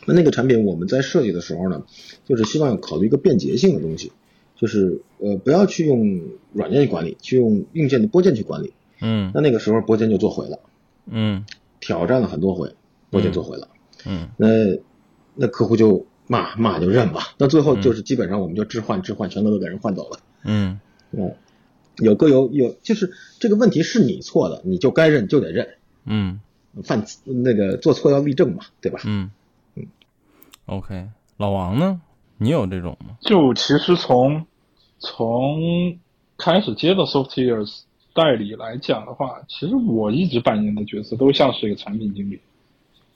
[0.06, 1.84] 那那个产品我们在设计的时候呢，
[2.26, 4.12] 就是希望考虑一个便捷性的东西，
[4.56, 6.22] 就是呃不要去用
[6.54, 8.74] 软件去管理，去用硬件的拨件去管理。
[9.02, 10.60] 嗯那那个时候拨件就做毁了，
[11.08, 11.46] 嗯
[11.80, 12.74] 挑战了很多回，
[13.10, 13.68] 拨件做毁了。
[14.06, 14.48] 嗯那
[15.36, 20.20] 那客户就骂骂就认吧，那最后就是基本上我们就置换置换，全都都给人换走了。
[20.46, 20.80] 嗯
[21.12, 21.34] 嗯，
[21.98, 25.68] 有各有有，就是这个问题是你错的，你就该认就得认，
[26.06, 26.40] 嗯
[26.84, 29.02] 犯那个做错要立正嘛，对吧？
[29.06, 29.30] 嗯嗯。
[30.66, 32.02] OK，老王呢？
[32.38, 33.18] 你有这种吗？
[33.22, 34.46] 就其实从
[35.00, 35.98] 从
[36.38, 42.40] 开始接到 Softeers 代理来讲的话，其实我一直扮演的角色都像是一个产品经理。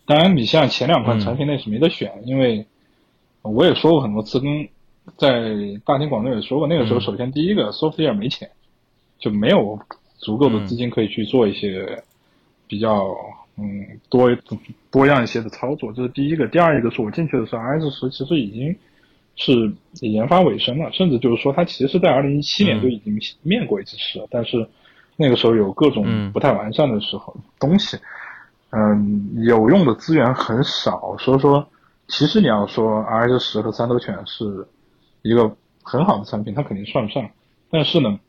[0.05, 2.65] 当然，你像前两款嗯产品那是没得选，因为
[3.41, 4.67] 我也说过很多次，跟
[5.17, 8.49] 在大庭广众也说过，那个时候嗯首先第一个 Softeer 没钱，
[9.19, 9.79] 就没有
[10.17, 12.03] 足够的资金可以去做一些
[12.67, 13.15] 比较
[13.57, 14.29] 嗯多
[14.97, 16.47] 多样一些的操作，这是第一个。
[16.47, 18.75] 第二一个是我进去的时候，S 十其实已经
[19.35, 22.81] 是研发尾声了，甚至就是说它其实在二零一七年嗯。
[22.81, 24.67] 就已经面过一次试了，但是
[25.15, 26.31] 那个时候有各种嗯。
[26.31, 27.95] 不太完善的时候东西，
[28.71, 31.69] 嗯，有用的资源很少，所以说
[32.07, 34.67] 其实你要说 RS 十和三头犬是
[35.21, 37.29] 一个很好的产品，它肯定算不上，
[37.69, 38.19] 但是呢，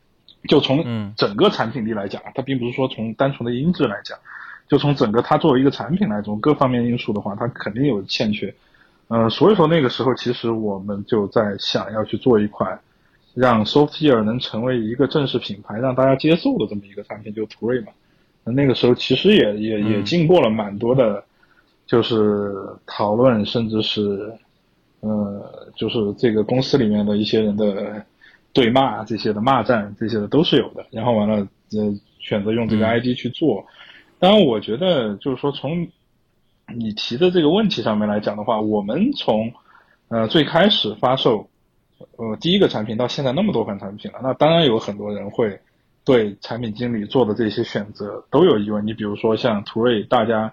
[0.46, 1.14] 就从嗯。
[1.16, 4.18] 整个产品力来讲，它并不是说从单纯的音质来讲，
[4.68, 8.54] 就从整个它作为一个产品来说各方面因素的话，它肯定有欠缺。
[9.08, 12.78] 呃，所以说那个时候其实我们就在想要去做一款
[13.34, 17.86] 让 Softeer 能成为一个正式品牌，让大家接受的这么一个产品，就途锐嘛。
[18.44, 21.24] 那那个时候其实也也也嗯经过了蛮多的，
[21.86, 22.52] 就是
[22.86, 24.30] 讨论，甚至是
[25.00, 28.04] 呃，就是这个公司里面的一些人的
[28.52, 30.84] 对骂这些的骂战这些的都是有的。
[30.90, 31.36] 然后完了，
[31.72, 33.64] 呃，选择用这个嗯 ID 去做。
[34.18, 35.88] 当然，我觉得就是说从
[36.74, 39.52] 你提的这个问题上面来讲的话，我们从
[40.08, 41.48] 呃最开始发售
[42.16, 45.60] 呃第一个产品到现在那么多款产品了，那当然有很多人会
[46.04, 48.86] 对产品经理做的这些选择都有疑问。
[48.86, 50.52] 你比如说像途锐，大家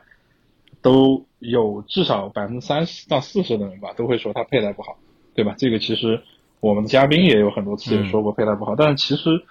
[0.82, 4.98] 都有至少百分之三十到四十的人吧，都会说它佩戴不好，
[5.34, 5.56] 对吧？
[5.58, 6.22] 这个其实
[6.60, 9.44] 我们的嘉宾也有很多次也说过佩戴不好，但是其实，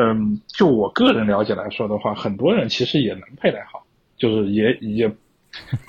[0.00, 3.84] 嗯，就我个人了解来说的话，很多人其实也能佩戴好，
[4.16, 5.08] 就是也也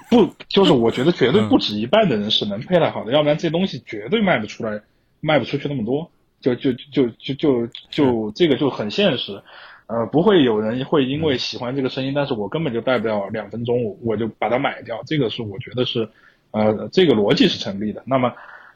[0.09, 4.81] 不，就是我觉得绝对不止一半的人是能佩戴好的，要不然这东西绝对卖不出来，
[5.21, 6.09] 卖不出去那么多，
[6.41, 9.39] 就就就就就就这个就很现实。
[9.85, 15.01] 呃，不会有人会因为喜欢这个声音，但是我根本就戴不了两分钟，我我就把它买掉。
[15.05, 16.07] 这个是我觉得是，
[16.51, 18.01] 呃，这个逻辑是成立的。
[18.05, 18.33] 那么，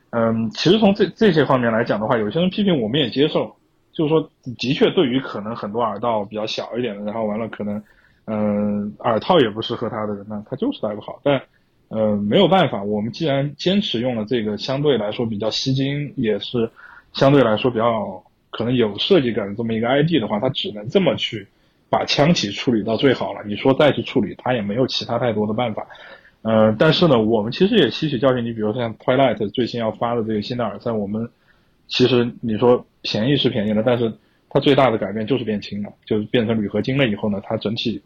[0.09, 3.55] 嗯，其实从这这些方面来讲的话，有些人批评我们也接受，
[3.93, 4.29] 就是说，
[4.59, 7.81] 的确对于可能很多耳道比较小一点的，然后完了可能，
[8.25, 11.19] 嗯、耳套也不适合他的人呢，他就是戴不好。
[11.23, 11.41] 但，
[11.87, 16.69] 呃，没有办法，我们既然坚持用了这个相对来说比较吸睛，也是
[17.13, 18.23] 相对来说比较。
[18.55, 21.47] 可能有设计感的这么一个 ID 的话，它只能这么去
[21.89, 23.41] 把腔体处理到最好了。
[23.47, 25.87] 你说再去处理，它也没有其他太多的办法。
[26.43, 28.45] 呃，但是呢，我们其实也吸取教训。
[28.45, 31.27] 你比如像 Twilight 最新要发的这个新的耳塞，我们
[31.87, 34.11] 其实你说便宜是便宜了，但是
[34.49, 38.01] 它最大的改变就是变轻了，就是变成铝合金了以后呢，它整体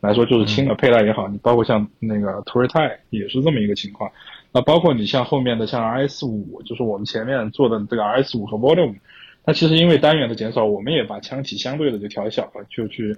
[0.00, 4.10] 来说就是轻的佩戴也好，你包括像那个 t o r 泰也是这么一个情况。
[4.52, 8.94] 那包括你像后面的像 RS 五，就是我们前面做的这个 RS 五和 Volume，
[9.44, 13.14] 它其实因为单元的减少，我们也把腔体相对的就调小了，就去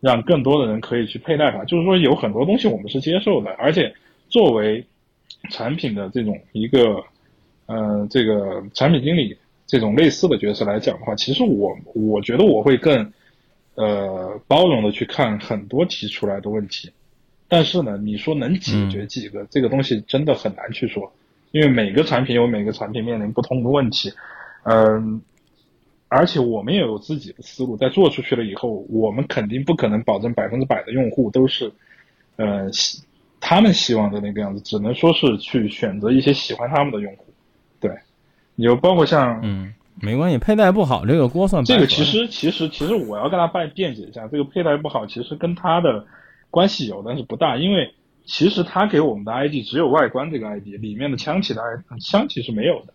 [0.00, 1.64] 让更多的人可以去佩戴它。
[1.64, 3.92] 就是说有很多东西我们是接受的，而且
[4.28, 4.82] 作为
[5.50, 7.02] 产品的这种一个
[7.66, 9.36] 呃这个产品经理
[9.68, 13.12] 这种类似的角色来讲的话，其实我我觉得我会更
[13.76, 16.90] 呃包容的去看很多提出来的问题。
[17.50, 21.12] 但是呢，你说能解决几个，这个东西真的很难去说，
[21.50, 24.12] 因为每个产品有每个产品面临不同的问题，
[24.64, 25.22] 嗯，
[26.08, 31.72] 而且我们也有自己的思路，在做出去了以后，我们肯定不可能保证百分之百的用户都是，
[32.36, 32.70] 呃，
[33.40, 37.27] 他们希望的那个样子，只能说是去选择一些喜欢他们的用户，对，
[38.58, 46.04] 你就包括像，嗯，没关系，佩戴不好这个锅算这个其实其实其实我要跟他辩辩解一下，这个佩戴不好其实跟他的。
[46.50, 47.92] 关系有，但是不大，因为
[48.24, 51.60] 其实他给我们的 ID 只有外观这个 ID，里面的枪体的
[52.00, 52.94] 枪体是没有的。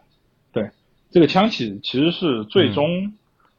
[0.52, 0.71] 对，
[1.12, 3.13] 这个枪体其实是最终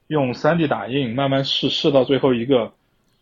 [0.09, 2.73] 用 3D 打印慢慢试试到最后一个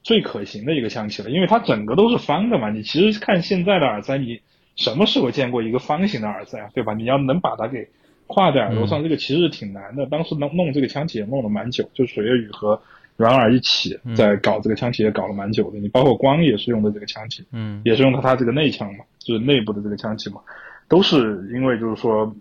[0.02, 2.70] 最可行的一个枪体了，因为它整个都是方的嘛。
[2.70, 4.40] 你其实看现在的耳塞，你
[4.76, 6.70] 什么时候见过一个方形的耳塞啊？
[6.72, 6.94] 对吧？
[6.94, 7.86] 你要能把它给
[8.26, 10.06] 跨在耳朵上，这个其实挺难的。
[10.06, 12.80] 当时弄弄这个枪体也弄了蛮久，就水月雨和。
[13.18, 20.40] 软耳一起在搞这个枪体也搞了蛮久的，你包括光也是用的这个枪体，嗯，也是用的它这个内枪嘛，就是内部的这个枪体嘛，
[20.88, 22.34] 都是因为就是说，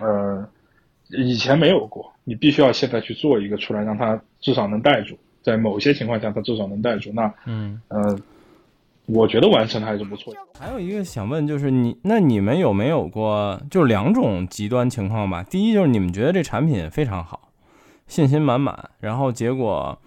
[0.00, 0.48] 呃，
[1.10, 7.12] 以前没有过，你必须要现在去做一个出来，让它至少能带住，在某些情况下它至少能带住。
[7.12, 8.18] 那，嗯，呃，
[9.06, 10.34] 我觉得完成的还是不错。
[10.58, 15.42] 还有一个想问就是你，那你们有没有过就两种极端情况吧？
[15.42, 17.48] 第一就是你们觉得这产品非常好，
[18.06, 19.98] 信心满满，然后结果。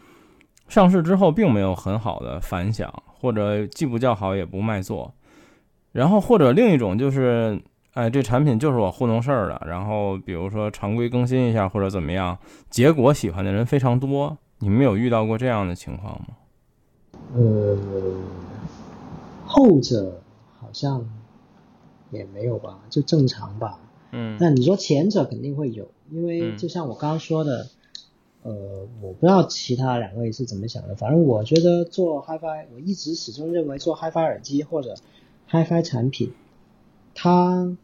[0.68, 5.12] 上市之后并没有很好的反响，或者既不叫好也不卖座，
[5.94, 7.60] 然后或者另一种就是，
[7.96, 12.38] 哎，这产品就是我糊弄事儿的，然后比如说常规更新一下或者怎么样，
[12.70, 16.28] 结果喜欢的人非常多，你们有遇到过这样的情况吗？
[17.34, 17.76] 呃，
[19.60, 20.22] 后者
[20.58, 21.10] 好像
[22.12, 23.82] 也没有吧，就正常吧。
[24.13, 24.38] 嗯。
[24.39, 27.67] 那你说前者肯定会有，因为就像我刚刚说的。
[28.41, 34.95] 呃，我不知道其他两位是怎么想的，反正我觉得做 HiFi，我一直始终认为做 HiFi 耳机或者
[35.52, 36.32] HiFi 产品，
[37.13, 37.76] 它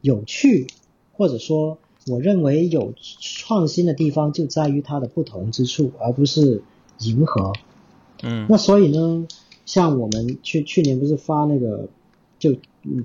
[0.00, 0.66] 有趣，
[1.12, 6.64] 或者说我认为有创新的地方就在于它的不同之处，而不是
[6.98, 7.52] 迎合。
[8.24, 9.28] 嗯，那所以呢，
[9.66, 11.88] 像我们去去年不是发那个，
[12.38, 12.56] 就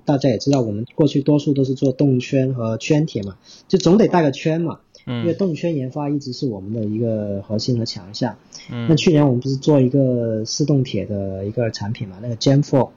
[0.05, 4.79] 大家也知道，我们过去多数都是做动圈和圈铁嘛，就总得带个圈嘛。
[5.05, 8.35] 因为动圈研发一直是我们的一个核心和强项。
[8.69, 12.17] 嗯，那去年我们不是做一个四动铁的一个产品嘛？
[12.21, 12.89] 那个 Gen Four。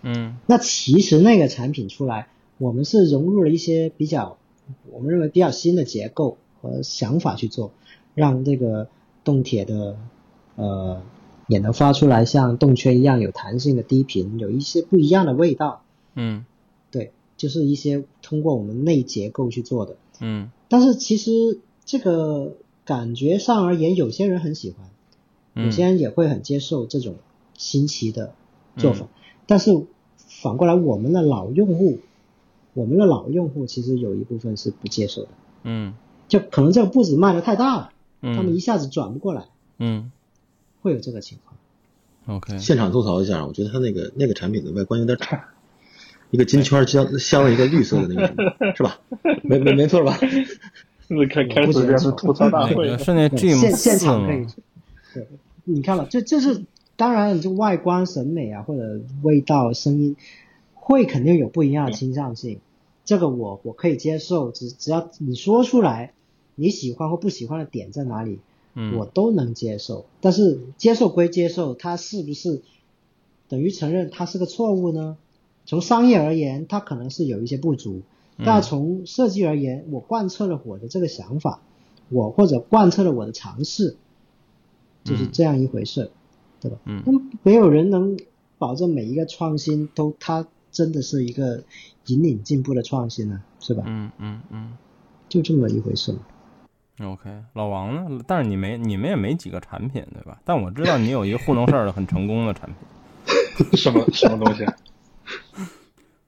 [0.00, 4.38] 嗯，那其实那个产品出来，我们是融入了一些比较，
[4.90, 7.72] 我们认为比较新的结构和想法去做，
[8.14, 8.88] 让这个
[9.22, 9.98] 动铁的
[10.56, 11.02] 呃
[11.48, 15.82] 也能发出来像动圈一样有弹性的低频，有一些不一样的味道。
[16.14, 16.44] 嗯，
[16.92, 19.96] 对，就是一些通过我们内结构去做的。
[20.20, 20.50] 嗯。
[20.68, 27.16] 但是其实这个感觉上而言，有些人很喜欢，有些人也会很接受这种
[27.56, 28.34] 新奇的
[28.76, 29.08] 做法。
[29.46, 32.00] 但是反过来，我们的老用户，
[32.74, 35.28] 我们的老用户其实有一部分是不接受的。
[35.62, 35.94] 嗯，
[36.28, 39.46] 就可能这个步子迈的太大了，他们一下子转不过来。
[39.78, 40.12] 嗯，
[40.82, 42.36] 会有这个情况。
[42.38, 45.48] OK，现场吐槽一下，我觉得他那个那个产品的外观有点差。
[46.30, 49.00] 一个金圈镶镶了一个绿色的那个，是吧？
[49.42, 50.18] 没没没错吧？
[51.08, 54.46] 是开开始就是吐槽大会，是那 G 现现场可以。
[55.14, 55.26] 对，
[55.64, 56.64] 你看了，这这是
[56.96, 60.16] 当然，就外观审美啊，或者味道、声音，
[60.74, 62.60] 会肯定有不一样的倾向性。
[63.06, 66.12] 这个我我可以接受，只只要你说出来
[66.56, 68.40] 你喜欢或不喜欢的点在哪里，
[68.96, 70.06] 我都能接受。
[70.20, 72.62] 但是接受归接受，它是不是
[73.48, 75.16] 等于承认它是个错误呢？
[75.66, 78.00] 从商业而言，它可能是有一些不足，
[78.38, 81.60] 但从设计而言，我贯彻了我的这个想法，
[82.08, 83.96] 我或者贯彻了我的尝试，
[85.04, 86.10] 就是这样一回事，
[86.60, 86.78] 对吧？
[86.86, 87.12] 嗯，那
[87.42, 88.16] 没有人能
[88.56, 91.64] 保证每一个创新都它真的是一个
[92.06, 93.84] 引领进步的创新呢，是吧？
[93.86, 94.72] 嗯嗯嗯，
[95.28, 96.14] 就这么一回事。
[97.04, 98.22] OK，老王呢？
[98.26, 100.38] 但是你没你们也没几个产品，对吧？
[100.44, 104.64] 但我知道你有一个糊弄事儿的很成功的产品， 什么什么东西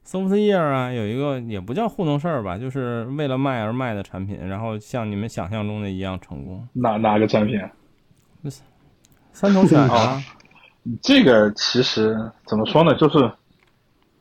[0.07, 6.69] ？Softyear 啊，有一个也不叫糊弄事儿吧，就是为了卖而卖的产品，然后像你们想象中的一样成功。
[6.73, 7.61] 哪哪个产品？
[9.33, 10.21] 三头犬啊，
[11.03, 12.17] 这个其实
[12.47, 12.95] 怎么说呢？
[12.97, 13.19] 就是，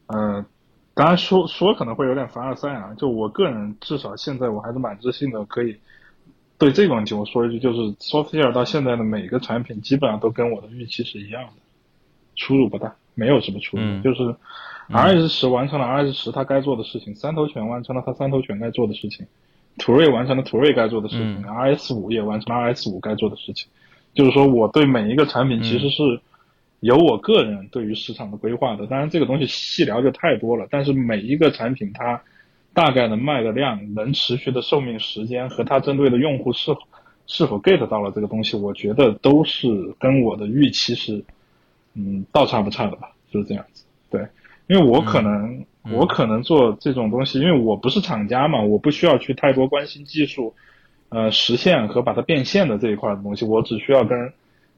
[0.08, 0.46] 呃，
[0.94, 2.94] 当然说说可能会有点凡尔赛啊。
[2.98, 5.78] 就我个人，至少现在我还是蛮自信的，可以
[6.60, 11.54] 对这个问题我说一句，就是 Software 到现在的每个产品基本上都跟我的预期是一样的，
[12.36, 14.02] 出入不大，没有什么出入。
[14.04, 14.36] 就是
[14.90, 19.26] RS 十完成了 RS 十它该做的事情，三头犬完成了它三头犬该做的事情，
[19.78, 23.68] 途锐完成了途锐该做的事情，RS 五也完成了 RS 五该做的事情。
[24.14, 26.20] 就是说，我对每一个产品其实是
[26.80, 28.86] 有我个人对于市场的规划的。
[28.88, 30.68] 当然，这个东西细聊就太多了。
[30.70, 32.22] 但是每一个产品它
[32.74, 36.80] 大概能卖的量、能持续的寿命时间和它针对的用户是否
[37.28, 41.24] 是否 get 到了这个东西，我觉得都是跟我的预期是
[41.94, 43.84] 嗯倒差不差的吧，就是这样子。
[44.10, 44.26] 对，
[44.68, 50.54] 因为我可能我可能做这种东西，因为我不是厂家嘛，我不需要去太多关心技术。
[51.12, 54.32] 呃，实现和把它变现的这一块的东西，我只需要跟，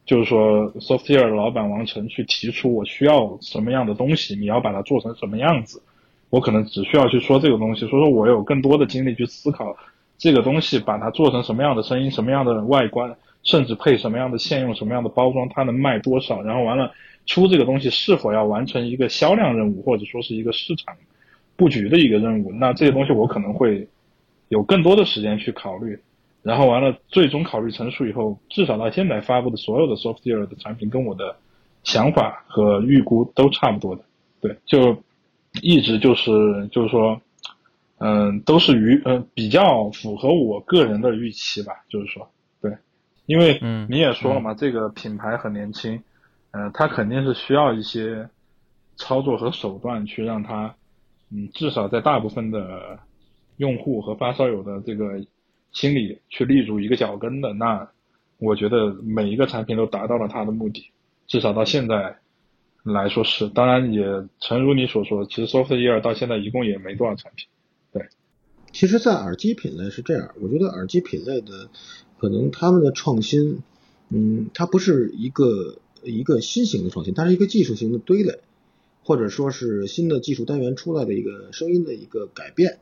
[0.05, 5.83] 就是说，Software 的老板王晨去提出我需要什么样的东西，你要把它做成什么样子，
[6.31, 9.77] 我可能只需要去说这个东西，所以说我有更多的精力去思考
[10.17, 16.91] 这个东西，把它做成什么样的声音，什么样的外观，甚至配什么样的线，用什么样的包装，它能卖多少，然后完了
[17.27, 20.95] 出这个东西是否要完成一个销量任务，或者说是一个市场
[21.55, 23.87] 布局的一个任务，那这些东西我可能会
[24.47, 25.99] 有更多的时间去考虑。
[26.43, 31.35] 然后完了，最终考虑成熟以后，至少到现在发布的所有的 software 的产品，跟我的
[31.83, 34.01] 想法和预估都差不多的。
[34.41, 34.97] 对，就
[35.61, 36.31] 一直就是
[36.71, 37.21] 就是说，
[37.97, 41.73] 嗯，都是于嗯比较符合我个人的预期吧。
[41.89, 42.31] 就是说，
[42.61, 42.75] 对，
[43.25, 46.01] 因为你也说了嘛，这个品牌很年轻，
[46.51, 48.29] 嗯，它肯定是需要一些
[48.95, 50.75] 操作和手段去让它，
[51.31, 52.99] 嗯，至少在大部分的
[53.57, 55.21] 用户和发烧友的这个。
[55.73, 57.87] 心里去立住一个脚跟的，那
[58.39, 60.91] 我觉得每一个产品都达到了它的目的，
[61.27, 62.17] 至少到现在
[62.83, 63.47] 来说是。
[63.49, 64.03] 当然也
[64.39, 67.47] 诚如你所说，其实 Software 到现在一共也没多少产品。
[67.91, 68.07] 对，
[68.71, 71.69] 其实，在耳机品类是这样，我觉得耳机品类的
[72.19, 73.59] 可能他们的创新，
[74.09, 78.39] 嗯，它不是一个一个新型的创新，它是一个技术型的堆垒，
[79.03, 82.79] 或者说是新的技术单元出来的一个声音的一个改变。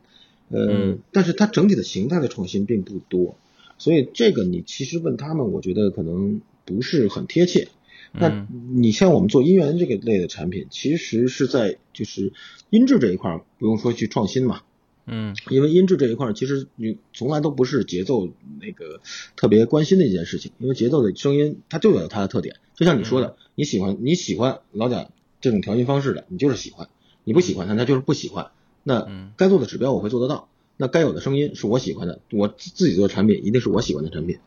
[0.49, 3.35] 呃，但是它整体的形态的创新并不多，
[3.77, 7.67] 所以这个你其实问他们，我觉得可能不是很贴切。
[8.11, 12.33] 那你像我们做音源这个类的产品，其实是在就是
[12.69, 14.61] 音质这一块不用说去创新嘛，
[15.05, 18.29] 嗯，因为音质这一块其实你从来都不是节奏
[18.59, 19.01] 那个
[19.35, 26.87] 特别关心的一件事情，因为节奏的声音它就有它的特点，就像你说的，你喜欢你喜欢老贾这种调音方式的，你就是喜欢；
[27.23, 28.51] 你不喜欢他，那就是不喜欢。
[28.83, 34.39] 那该做的指标我会做得到，那该有的声音是我喜欢的，我自己做的产品一定是我喜欢的产品，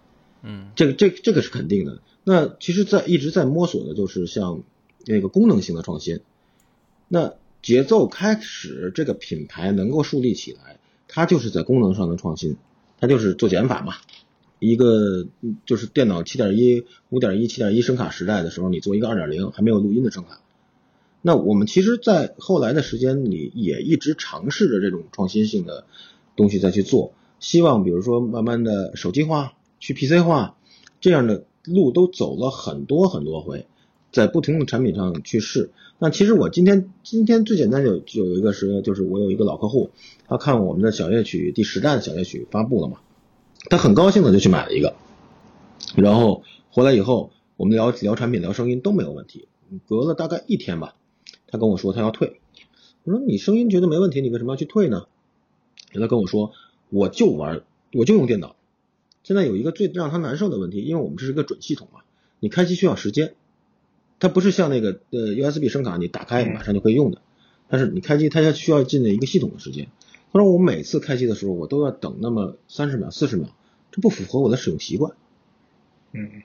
[0.42, 2.00] 嗯，这个这这个是肯定的。
[2.24, 4.62] 那其实，在一直在摸索的就是像
[5.06, 6.20] 那个功能性的创新。
[7.08, 12.56] 那节奏开始这个品牌能够树立起来，它就是在功能上的创新，
[13.00, 13.94] 它就是做减法嘛。
[14.58, 15.26] 一个
[15.66, 20.40] 就是电脑七点一、五点一、七点一声卡时代的时候，你做一个二点零还没有录音的声卡。
[21.20, 25.84] 那我们其实，在后来的时间里，也一直尝试着这种创新性的
[26.36, 30.56] 东西再去做，希望比如说慢慢的手机化、去 PC 化
[31.00, 33.66] 这样的路都走了很多很多回，
[34.10, 35.70] 在不同的产品上去试。
[35.98, 39.90] 那其实我今天今天最简单就就有一个是，就是我有一个老客户，
[40.26, 42.98] 他看我们的小夜曲第十代的小夜曲发布了嘛，
[43.70, 44.96] 他很高兴的就去买了一个，
[45.94, 49.46] 然后回来以后，我们聊聊产品、聊声音都没有问题，
[49.88, 50.96] 隔了大概一天吧。
[51.46, 52.40] 他跟我说他要退，
[53.04, 55.06] 我说你声音觉得没问题，你为什么要去退呢？
[55.92, 56.50] 他跟我说
[56.88, 58.56] 我就玩，我就用电脑。
[59.22, 62.00] 现在有一个最让他难受的问题，因为我们这是个准系统嘛，
[62.40, 63.34] 你开机需要时间，
[64.18, 67.22] 它不是像那个呃 USB 声卡，你打开马上就可以用的。
[67.68, 69.88] 但是你开机，它要需要进的一个系统的时间。
[70.32, 73.48] 他说我每次开机的时候，我都要等那么三十秒、四十秒，
[73.90, 75.14] 这不符合我的使用习惯。
[76.12, 76.42] 嗯。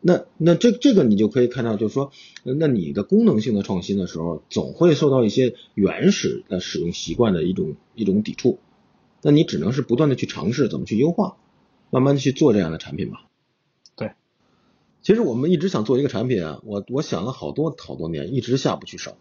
[0.00, 2.12] 那那这这个你就可以看到，就是说，
[2.44, 8.58] 那你的功能性的创新的时候，总会受到一些原始的使用习惯的一种一种抵触。
[9.22, 11.36] 那你只能是不断的去尝试怎么去优化，
[11.96, 13.24] 慢慢的去做这样的产品吧。
[13.96, 14.12] 对，
[15.00, 19.16] 其实我们一直想做一个产品啊，我我想了好多好多年，一直下不去手，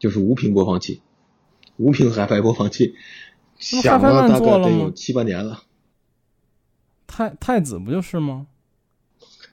[0.00, 1.02] 就是无屏播放器，
[1.76, 2.96] 无屏 HiFi 播放器，
[3.60, 5.62] 想了大概得有七八年了。
[7.06, 8.48] 太太子不就是吗？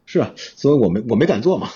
[0.07, 1.69] 是啊，所以我没我没敢做嘛，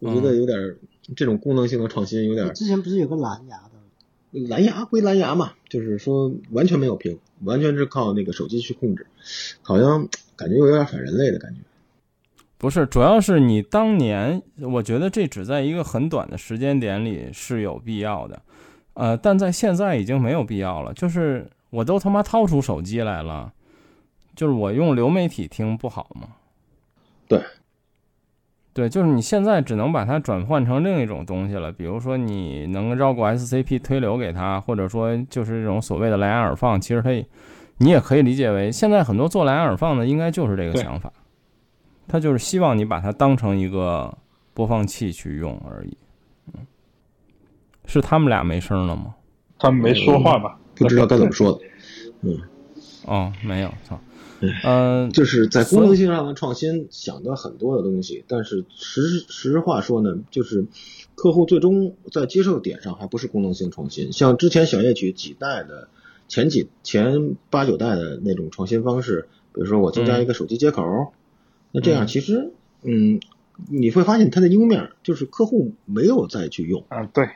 [0.00, 0.76] 我觉得有点
[1.16, 2.52] 这种功能性的创新有点。
[2.52, 3.73] 之前不是有个蓝牙的？
[4.48, 9.06] 蓝牙归蓝牙嘛，就是说完全没有屏，完全是靠那个手机去控制，
[9.62, 11.60] 好像感觉有点反人类的感觉。
[12.58, 18.42] 不是，主要是你当年，我觉得这只在一个很短的时间点里是有必要的，
[18.94, 20.94] 呃，但在现在已经没有必要了。
[20.94, 23.52] 就是我都他妈掏出手机来了，
[24.34, 26.28] 就是我用流媒体听不好吗？
[27.28, 27.42] 对，
[28.74, 37.10] 对，就是你现在只能把它转换成另一种东西了，比如说你能绕过 SCP 推流给他，或者说就是这种所谓的蓝牙耳放，其实它
[37.78, 41.12] 你也可以理解为现在很多做蓝牙耳放的应该就是这个想法。
[42.06, 44.12] 他就是希望你把它当成一个
[44.52, 45.96] 播放器去用而已，
[46.52, 46.66] 嗯，
[47.86, 49.14] 是他们俩没声了吗？
[49.58, 50.58] 他们没说话吧？
[50.74, 51.60] 不知道该怎么说的，
[52.22, 52.38] 嗯，
[53.06, 53.98] 哦，没有，操，
[54.64, 60.66] 嗯，就是在功能性上的创新，想的很多的东西，但是实实话说呢，就是
[61.14, 65.88] 客户最终在接受点上还不是功能性创新，像之前小夜曲几代的
[66.28, 71.12] 前几前八九代的那种创新方式，比如说我增加一个手机接口。
[71.72, 73.18] 那这样其实，嗯，
[73.68, 76.84] 你会发现它的优面就是客户没有再去用。
[76.88, 77.28] 啊，对，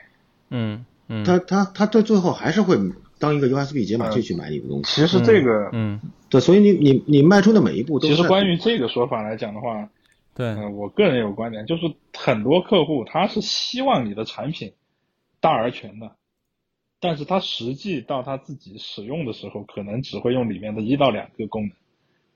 [0.50, 2.78] 嗯嗯，他他他到最后还是会
[3.18, 4.84] 当一个 USB 解码器去买你的东西。
[4.84, 8.08] 其实这个，嗯，对，所以你你你迈出的每一步都。
[8.08, 9.90] 其实关于这个说法来讲的话，
[10.34, 14.72] 对，我个人有观点，就是很多客户他是希望你的产品
[15.40, 16.12] 大而全的，
[17.00, 21.72] 但是他实际到他自己使用的时候，可能只会用里面的一到两个功能。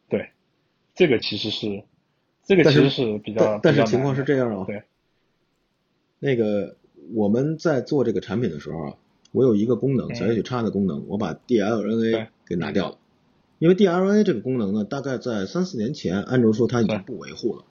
[0.09, 0.31] 对，
[0.95, 1.85] 这个其实是。
[2.45, 4.65] 这个其实是比较，但是情况是这样啊。
[4.67, 4.83] 对，
[6.19, 6.77] 那个
[7.15, 8.95] 我们在做这个产品的时候啊，
[9.33, 12.99] 我有一个功能，小夜曲插的功能，我把 DLNA 给拿掉了。
[13.59, 17.65] 因为 DLNA 这个功能呢，大概在三四年前，安卓说它已经不维护了。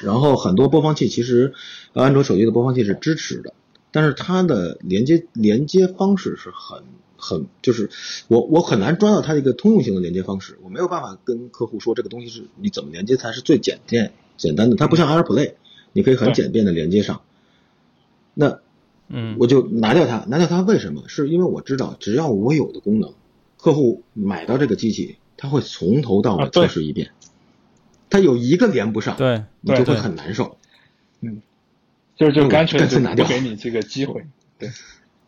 [0.00, 1.54] 然后很多播放器其实，
[1.92, 3.54] 安卓手机的播放器是支持的，
[3.92, 6.82] 但是它的连接连接方式是很。
[7.24, 7.88] 很就是
[8.26, 14.74] 我我很难抓到它的一个通用性的连接方式，我没有办法跟客户说这个东西是你怎么连接才是最简便简单的。
[14.74, 15.54] 它不像 AirPlay，
[15.92, 17.22] 你可以很简便的连接上。
[18.34, 18.58] 那
[19.08, 21.04] 嗯，我就拿掉它，拿掉它为什么？
[21.08, 23.14] 是因为我知道只要我有的功能，
[23.56, 27.10] 客户买到这个机器，他会从头到尾测试一遍。
[28.10, 30.58] 他有一个连不上，对，你就会很难受。
[31.20, 31.42] 嗯，
[32.16, 34.26] 就是就干脆干脆拿掉，给你这个机会。
[34.58, 34.70] 对。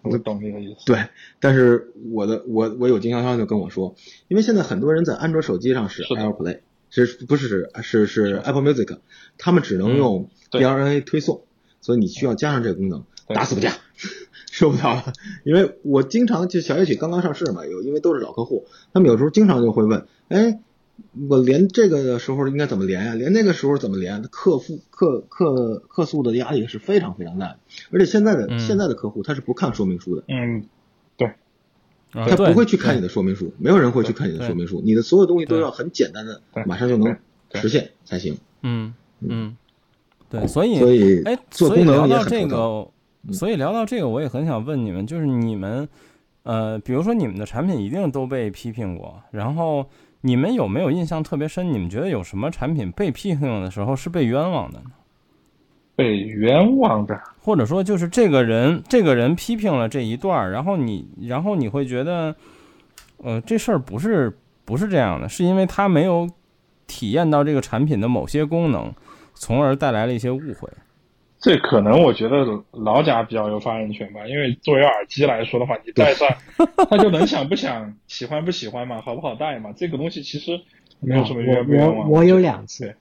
[0.07, 0.85] 我懂这个意思。
[0.85, 1.03] 对，
[1.41, 3.95] 但是我的我我有经销商就跟我说，
[4.29, 6.59] 因为现在很多人在安卓手机上是 AirPlay，
[6.91, 8.99] 是不是是是 Apple Music，
[9.39, 11.45] 他们只能用 DLNA 推送，
[11.81, 13.73] 所以你需要加上这个功能，打死不加，
[14.51, 15.13] 受不了了。
[15.45, 20.61] 因为我经常就小夜曲刚刚上市嘛，有因为都是老客户，他们有时候经常就会问，哎。
[21.29, 23.15] 我连这个的时候应该怎么连呀？
[23.17, 24.23] 连那个时候怎么连？
[24.31, 27.59] 客户客客客诉的压力是非常非常大的。
[27.91, 30.23] 而且现在的现在的客户他是不看说明书的。
[30.29, 30.67] 嗯，
[31.17, 31.35] 对，
[32.13, 34.81] 他不会去看你的说明书，没有人会去看你的说明书。
[34.85, 37.17] 你的所有东西都要很简单的，马上就能
[37.55, 38.39] 实现才行。
[38.63, 39.57] 嗯嗯，
[40.31, 42.87] 对，所以所以哎，做功能也这个，
[43.33, 45.89] 所以聊到这个，我也很想问你们，就是你们
[46.43, 49.87] 呃，比如说你们的产品一定都被批评过，然后。
[50.27, 51.71] 你们有没有印象特别深？
[51.71, 54.87] 你们觉得有什么产品被批评的时候是被冤枉的呢？
[55.95, 62.35] 被冤枉的，或者说就是这个人，这个人批评了这一段，然后你，然后你会觉得，
[63.19, 66.27] 呃，这事儿不是不是这样的，是因为他没有
[66.87, 68.91] 体验到这个产品的某些功能，
[69.35, 70.67] 从而带来了一些误会。
[71.45, 76.27] 这可能我觉得老贾比较有发言权吧，因为作为耳机来说的话，你戴上，
[76.89, 80.63] 他就能想不想，喜欢不喜欢嘛，好不好戴嘛，这个东西其实
[81.01, 82.11] 没有什么冤不冤枉。
[82.11, 82.97] 我我有两次，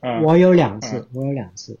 [0.00, 1.78] 啊，我有两次，我有两次。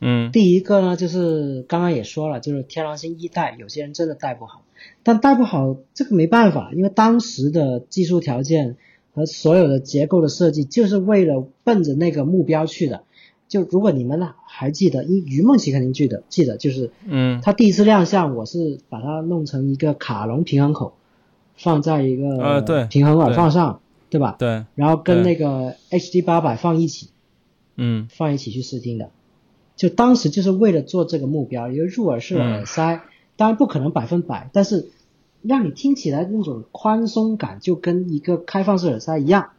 [0.00, 4.62] 嗯，第一个呢，就是刚刚也说了，就是天狼星一代，有些人真的戴不好，
[5.02, 8.78] 但戴不好这个没办法，因为当时的技术条件
[9.12, 13.04] 和所有的结构的设计，就是为了奔着那个目标去的。
[13.48, 20.94] 就如果你们呢还记得，因于梦琪肯定记得，记得就是，嗯，他第一次亮相，我是把它弄成一个卡隆平衡口，
[21.56, 23.80] 放在一个呃对平衡耳放上，
[24.10, 24.34] 对吧？
[24.38, 27.10] 对，然后跟那个 HD 八百放一起，
[27.76, 29.10] 嗯，放一起去试听的，
[29.76, 33.02] 就当时就是为了做这个目标，一个入耳式耳塞，
[33.36, 34.90] 当然不可能百分百，但是
[35.42, 39.50] 让你听起来那种宽松感就跟一个开放式耳塞一样，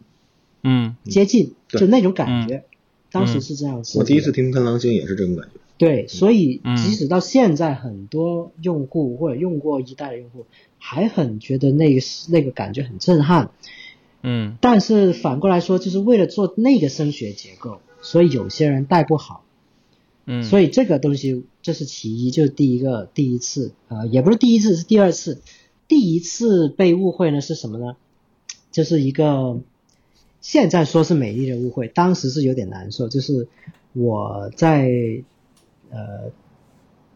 [0.61, 2.65] 嗯，接近就那种感觉。
[3.11, 5.51] 当时是这样子，我第一次听天狼星也是这种感觉。
[5.77, 10.45] 对，所以即使到现在，很多用户或者用过一代的用户
[10.79, 13.51] 还很觉得那个那个感觉很震撼。
[14.23, 19.45] 嗯，但是反过来说，就是为了做那个声学结构，所以有些人带不好。
[20.25, 25.41] 嗯，所以这个东西这是其一，就是第一个第一次啊，也不是第一次，是第二次。
[25.87, 27.95] 第一次被误会呢是什么呢？
[28.71, 29.61] 就是一个。
[30.47, 33.09] 现在说是美丽的误会，当时是有点难受。
[33.09, 33.49] 就是
[33.91, 34.89] 我在
[35.89, 36.31] 呃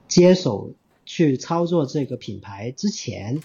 [0.09, 0.71] 接手
[1.05, 3.41] 去操作这个品牌之前，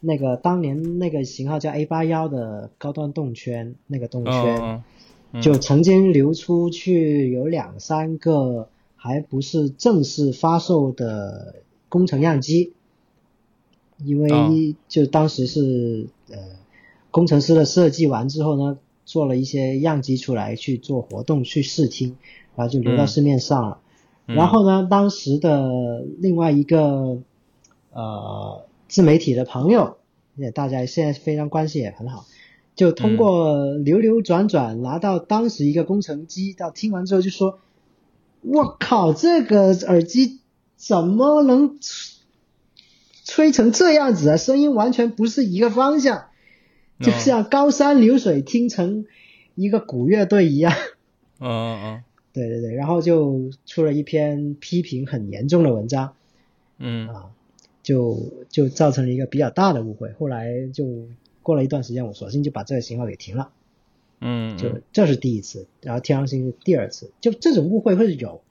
[0.00, 4.82] 那个当年那个型号叫 A 八幺的高端动圈，那个动圈。
[5.32, 12.72] 嗯就曾经流出去有两三个还不是正式发售的工程样机，
[13.98, 16.36] 因哦为就当时是呃
[17.14, 22.16] 工程师的设计完之后呢，做了一些样机出来去做活动去试听，
[22.56, 23.78] 然后就流到嗯市面上了。
[24.26, 27.22] 嗯然后呢，当时的另外一个
[27.92, 29.98] 呃自媒体的朋友，
[30.34, 32.26] 也大家现在非常关系也很好，
[32.74, 37.60] 就通过流流转转拿到当时一个工程机，到听完之后就说
[38.42, 40.40] ：“我靠，这个耳机
[40.76, 42.14] 怎么能吹
[43.24, 44.36] 吹成这样子啊？
[44.36, 46.24] 声音完全不是一个方向，
[47.00, 49.06] 就哦像高山流水听成
[49.54, 50.72] 一个古乐队一样。
[51.40, 56.14] ”嗯嗯嗯对对对，然后就出了一篇批评很严重的文章
[56.78, 57.30] 嗯啊，
[57.84, 60.10] 就就造成了一个比较大的误会。
[60.12, 61.06] 后来就
[61.42, 63.50] 过了一段时间，我索性就把这个型号给停了。
[64.20, 67.12] 嗯，就这是第一次，然后天狼星是第二次。
[67.20, 68.42] 就这种误会会有，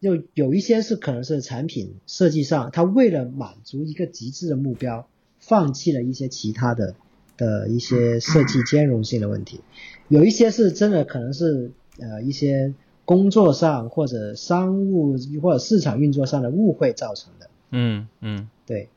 [0.00, 5.06] 就有一些是可能是产品设计上，他为了满足一个极致的目标，
[5.38, 6.96] 放弃了一些其他的
[7.40, 9.60] 的一些设计兼容性的问题。
[10.08, 12.74] 有一些是真的可能是呃一些
[13.06, 17.48] 工作上或者商务或者市场运作上的误会造成的。
[17.70, 18.88] 嗯嗯对，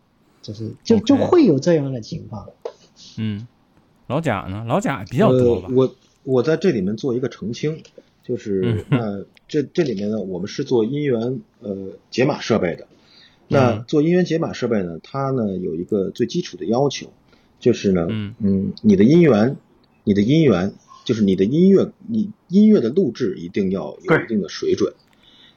[0.42, 2.50] 就是就就会有这样的情况。
[3.18, 3.48] 嗯，
[4.08, 4.66] 老贾呢？
[4.68, 5.76] 老贾比较多吧呃？？
[5.76, 7.84] 我我在这里面做一个澄清，
[8.24, 12.88] 就是嗯那这这里面呢，我们是做音源呃解码设备的。
[13.48, 17.08] 那嗯做音源解码设备呢，它呢有一个最基础的要求，
[17.64, 18.74] 就是呢，嗯。
[18.82, 19.56] 你的音源，
[20.04, 20.74] 你的音源，
[21.06, 24.94] 就是你的音乐，你音乐的录制一定要有一定的水准。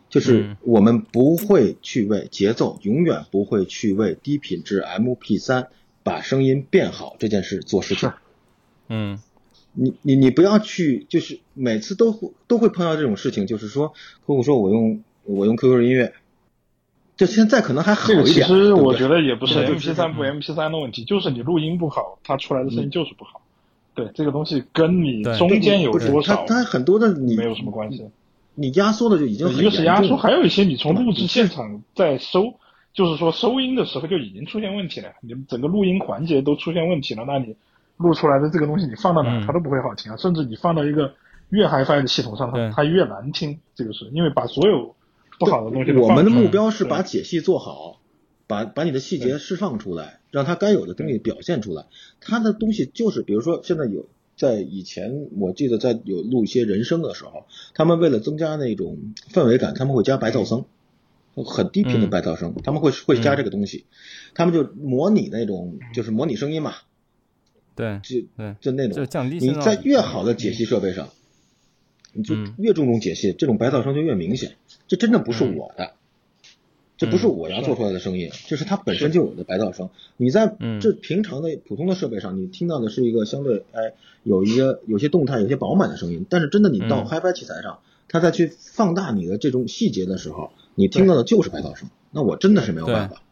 [0.09, 0.57] 就是嗯。
[0.61, 5.66] 我们不会去为节奏，永远不会去为低品质 MP 3
[6.04, 8.12] 把声音变好这件事做事情。
[8.88, 9.18] 嗯。
[9.72, 13.88] 你你你不要去，就是每次都会都会碰到这种事情，就是说
[14.24, 16.14] 客户说我用我用 QQ 音乐，
[17.16, 18.26] 就现在可能还好一点。
[18.26, 23.40] 其实我觉得也不是对 MP 三不 MP 三的问题，就是你录音不好，它出来的声音就是不好。
[23.94, 28.04] 对，这个东西跟你中间有多少它它很多的你没有什么关系。
[28.54, 32.54] 你压缩的就已经一个是压缩，还有一些你从录制现场在收，
[32.94, 37.54] 就是说收音的时候就已经出现问题了，你整个录音环节都出现问题了，那你
[37.98, 41.12] 录出来的这个东西你放到哪它都不会好听啊，甚至你放到一个
[41.50, 43.58] 越 HiFi 的系统上，它它越难听。
[43.74, 44.94] 这个是因为把所有
[45.39, 48.01] 不好的东西我们的目标是把解析做好，
[48.47, 51.87] 把把你的细节释放出来，让它该有的东西表现出来。
[52.20, 58.99] 它的东西就是，比如说现在有在以前，我记得在有录一些人声的时候，他们为了增加那种
[59.32, 60.64] 氛围感，他们会加白噪声，
[61.34, 63.84] 很低频的嗯白噪声，他们会会加这个东西，
[64.34, 66.74] 他们就模拟那种就是模拟声音嘛，
[67.74, 71.09] 对就对，就那种就降低你在越好的解析设备上，
[72.16, 74.56] 你就嗯越注重解析，这种白噪声就越明显。
[74.88, 75.92] 这真的不是嗯我的，
[76.96, 79.90] 这不是我要做出来的声音，这是它本身就有的白噪声。
[80.16, 83.92] 你在嗯这平常的普通的设备上，你听到的是一个相对哎
[84.22, 91.90] 有一些有些动态、有些饱满的声音，但是真的你到嗯 HiFi 器材上，它再去放大你的这种细节的时候，你听到的就是白噪声。
[92.12, 93.22] 那我真的是没有办法。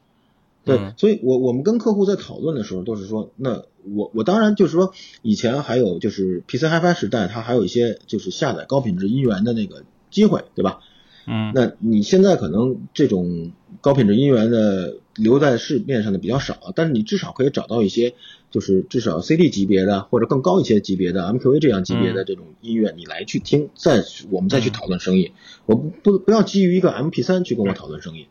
[0.65, 3.63] 对，嗯所以我我们跟客户在讨论的时候都是说，那
[3.95, 4.93] 我我当然就是说，
[5.23, 10.81] 以前还有就是 PC HiFi 时代，它还有一些就是下载高品质音源的那个机会，对吧？
[11.27, 18.15] 嗯那你现在可能这种高品质音源的留在市面上的比较少，但是你至少可以找到一些，
[18.51, 25.33] 就是至少 CD 级别的或者更高一些级别的 MQA 这样级别的这种音乐，你来去听，再我们再去讨论生意。
[25.65, 28.27] 我不不不要基于一个 MP3 去跟我讨论生意。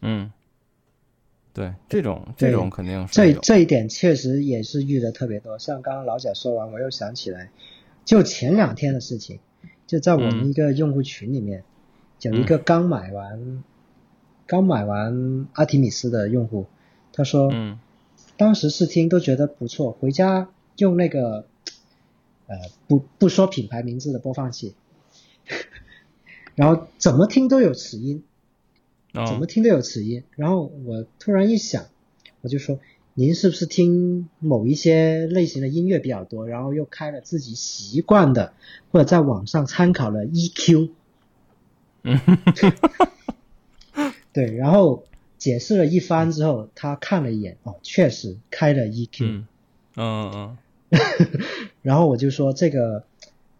[0.00, 0.30] 嗯，
[1.56, 5.58] 对，这种这种肯定是这这一点确实也是遇的特别多。
[5.58, 7.50] 像刚刚老贾说完，我又想起来，
[8.04, 9.40] 就前两天的事情，
[9.86, 10.48] 就在我们嗯。
[10.50, 11.64] 一个用户群里面，
[12.20, 13.64] 有一个刚买完、
[14.46, 16.66] 刚买完阿提米斯的用户，
[17.14, 17.78] 他说，嗯。
[18.38, 21.46] 当时试听都觉得不错，回家用那个
[22.46, 24.74] 呃不不说品牌名字的播放器，
[26.54, 28.35] 然后怎么听都有齿音，哦
[29.24, 30.24] 怎么听都有此音。
[30.34, 31.86] 然后我突然一想，
[32.42, 32.78] 我就说
[33.14, 38.52] ：“您是不是听某一些类型的音乐比较多，然后又开了自己习惯的，
[38.92, 40.90] 或者在网上参考了 EQ？”
[42.02, 42.20] 嗯
[44.32, 45.04] 对，然后
[45.38, 49.46] 解释了一番之后，他看了一眼，哦，确实开了 EQ，、嗯
[49.96, 50.56] 嗯嗯
[51.82, 53.04] 然后我就说这个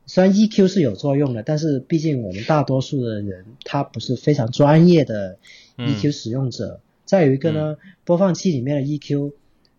[0.07, 5.38] 虽然 EQ 是有作用的，但是毕竟我们大多数的人他不是非常专业的
[5.76, 6.80] EQ 使用者。
[7.04, 9.32] 再有一个呢，播放器里面的 EQ，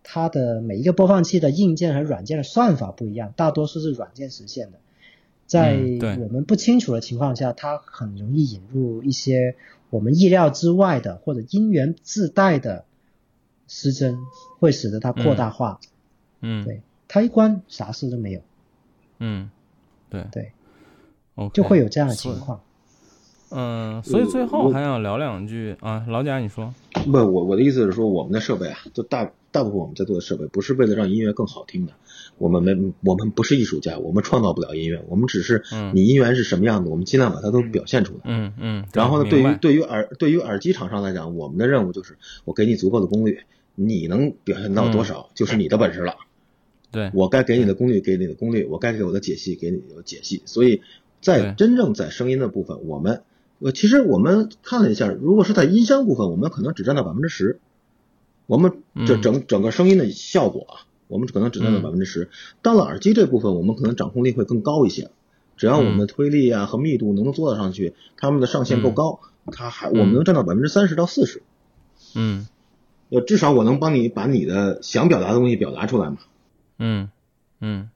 [0.03, 4.80] 它的每一个播放器的硬件和软件的算法不一样，大多数是软件实现的。
[5.45, 5.78] 在
[6.21, 9.55] 我们不清楚的情况下，它很容易引入一些
[9.89, 12.86] 我们意料之外的或者音源自带的
[13.67, 14.17] 失真，
[14.59, 15.80] 会使得它扩大化。
[16.41, 18.41] 嗯，对，它一关啥事都没有。
[19.19, 19.49] 嗯，
[20.10, 20.51] 对对
[21.36, 22.60] ，OK，就会有这样的情况。
[23.49, 26.74] 嗯，所以最后还想聊两句啊，老贾你说。
[27.05, 31.93] 不，我我的意思是说，我们的设备啊，就大大部分我们在做的设备，不是为了让音乐更好听的。
[32.38, 38.20] 我们没，我们不是艺术家，我们创造不了音乐，我们只是，你音源是什么样子，我们尽量把它都表现出来。
[38.26, 38.86] 嗯嗯。
[38.93, 43.39] 然后呢，对于对于耳对于耳机厂商来讲，我们的任务就是，我给你足够的功率，
[43.76, 46.16] 你能表现到多少，就是你的本事了。
[46.91, 47.11] 对。
[47.13, 50.41] 我该给你的功率，给你的功率；我该给我的解析，给你的解析。
[50.45, 50.81] 所以
[51.21, 53.23] 在真正在声音的部分，我们。
[53.59, 57.59] 呃，其实我们看了一下，如果是在音箱部分，我们可能只占到百分之十。
[58.45, 62.29] 我们这整整个声音的效果啊，我们可能只占到百分之十。
[62.61, 65.09] 到了耳机这部分，我们可能掌控力会更高一些。
[65.55, 69.21] 只要我们的推力啊和密度能够做得上去，他们的上限够高，
[69.51, 71.41] 它还我们能占到百分之三十到四十。
[72.13, 72.47] 嗯，
[73.09, 76.17] 呃，至少我能帮你把你的想表达的东西表达出来嘛。
[76.80, 77.09] 嗯
[77.61, 77.89] 嗯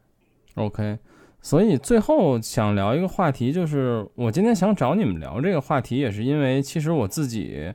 [0.55, 0.97] ，OK。
[1.43, 7.73] 所以最后想聊一个话题，就是我今天想找你们聊这个话题，也是因为其实我自己，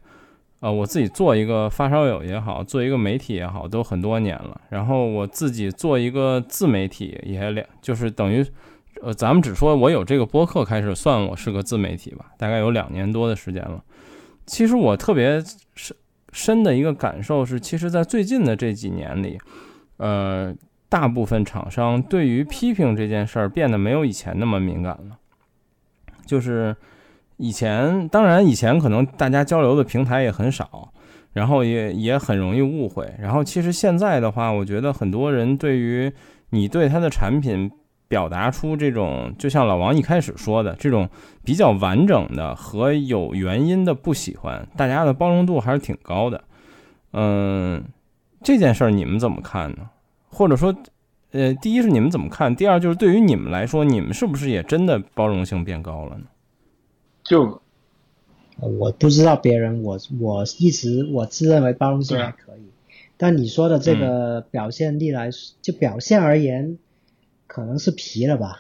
[0.61, 4.61] 呃，我自己做一个发烧友也好，做一个媒体也好，都很多年了。
[4.68, 8.46] 然后我自己做一个自媒体也两，就是等于，
[9.02, 13.82] 呃，咱们只说我有这个播客开始算我是个自媒体吧，大概有两年多的时间了。
[14.46, 15.42] 其实我特别
[15.74, 15.96] 深
[16.32, 19.36] 深的一个感受是，其实在最近的这几年里，
[19.96, 20.54] 呃。
[20.89, 25.18] 大部分厂商对于批评这件事儿变得没有以前那么敏感了。
[26.24, 26.74] 就是
[27.37, 30.93] 以前，当然以前可能大家交流的平台也很少，
[31.32, 33.12] 然后也也很容易误会。
[33.18, 36.12] 然后其实现在的话，我觉得很多人对于
[36.51, 37.70] 你对他的产品
[38.09, 41.09] 表达出这种，就像老王一开始说的这种
[41.45, 46.43] 比较完整的和有原因的不喜欢，大家的包容度还是挺高的。
[47.12, 47.84] 嗯，
[48.43, 49.91] 这件事儿你们怎么看呢？
[50.37, 50.76] 或者说，
[51.30, 52.55] 呃，第一是你们怎么看？
[52.55, 56.24] 第二就是对于你们来说，你们是不是也真的包容性变高了呢？
[57.24, 57.62] 就，
[58.59, 62.68] 我不知道别人，我我一直我自认为包容性还可以，
[63.16, 65.30] 但你说的这个表现力来，
[65.62, 66.76] 就表现而言，
[67.47, 68.59] 可能是皮了吧？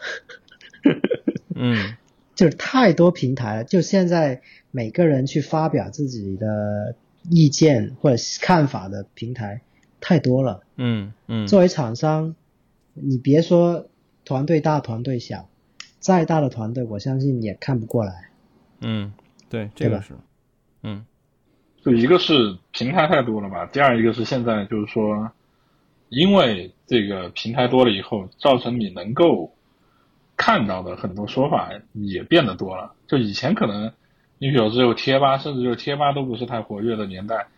[1.54, 1.94] 嗯，
[2.34, 6.96] 就是太多平台了，就现在每个人去发表自己的
[7.30, 9.60] 意见或者看法的平台。
[10.08, 11.48] 太多了，嗯嗯。
[11.48, 12.36] 作为厂商，
[12.94, 13.88] 你别说
[14.24, 15.48] 团队大团队小，
[15.98, 18.30] 再大的团队，我相信也看不过来。
[18.78, 19.12] 嗯，
[19.50, 20.14] 对，这个是，
[20.84, 21.04] 嗯。
[21.82, 25.28] 就一个是平台太多了吧，第二一个是现在就是说，
[26.08, 29.52] 因为这个平台多了以后，造成你能够
[30.36, 32.94] 看到的很多说法也变得多了。
[33.08, 33.92] 就以前可能
[34.38, 37.48] 你比如只有贴吧，甚至就是贴吧都不是太活跃的年代。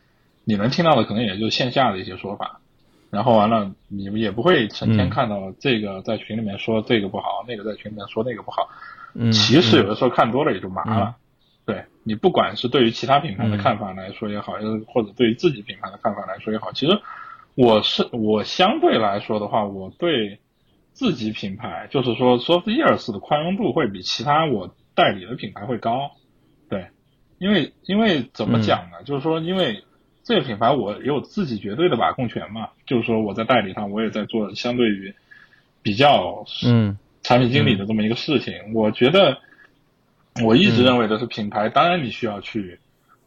[0.48, 2.62] 你能听到的可能也就线下的一些说法，
[3.10, 8.70] 然后完了，你们也不会成天看到这个在群里面说这个不好，那个在群里面说那个不好。
[9.12, 11.16] 嗯，其实有的时候看多了也就麻了。
[11.66, 14.54] 对你不管是对于其他品牌的看法来说也好，
[14.86, 16.98] 或者对于自己品牌的看法来说也好，其实
[17.54, 20.40] 我是我相对来说的话，我对
[20.94, 26.12] 自己品牌就是说 Soft Ears 的宽容度会比其他我代理的品牌会高。
[26.70, 26.86] 对，
[27.36, 29.02] 因为因为怎么讲呢？
[29.04, 29.84] 就是说因为。
[30.28, 35.14] 这个品牌我也有自己绝对的把控权嘛，就是说我在代理上，我也在做相对于
[35.80, 38.74] 比较嗯产品经理的这么一个事情。
[38.74, 39.38] 我觉得
[40.44, 42.78] 我一直认为的是品牌，当然你需要去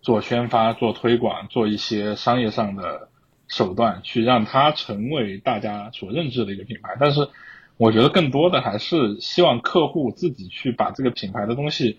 [0.04, 3.10] 做宣发、做推广、做一些商业上的
[3.47, 6.97] 手段，去让它成为大家所认知的一个品牌。
[6.99, 7.30] 但是
[7.78, 11.97] 我觉得更多的还是希望客户自己去把这个品牌的东西。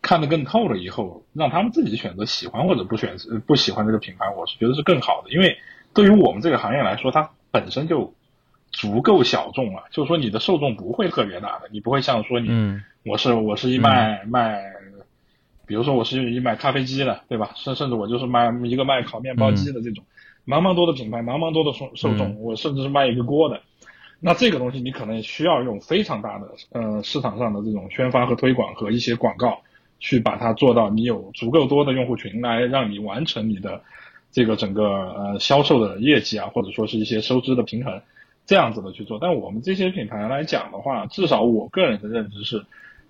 [0.00, 5.30] 看得更透了以后，让他们自己选择喜欢或者不选不喜欢这个品牌，我是觉得是更好的。
[5.30, 5.58] 因为
[5.92, 8.14] 对于我们这个行业来说，它本身就
[8.70, 12.48] 足够小众了，就是说你的受众不会特别大的，你不会像说你，
[13.04, 14.62] 我是我是一卖卖，
[15.66, 17.50] 比如说我是一卖咖啡机的，对吧？
[17.56, 20.04] 甚甚至我就是卖一个卖烤面包机的这种，
[20.46, 23.60] 茫茫多的品牌，茫茫多的受受众，我甚至是卖一个锅的，
[24.20, 29.60] 那这个东西你可能需要用非常大的呃市场上的这种宣发和推广和一些广告。
[30.00, 33.82] 去把它做到，你有足够多的用户群来让你完成你的
[34.30, 38.00] 这个整个呃销售的业绩啊，或者说是一些收支的平衡，
[38.46, 39.18] 这样子的去做。
[39.20, 42.64] 但我们这些品牌来讲的话，至少我个人的认知是，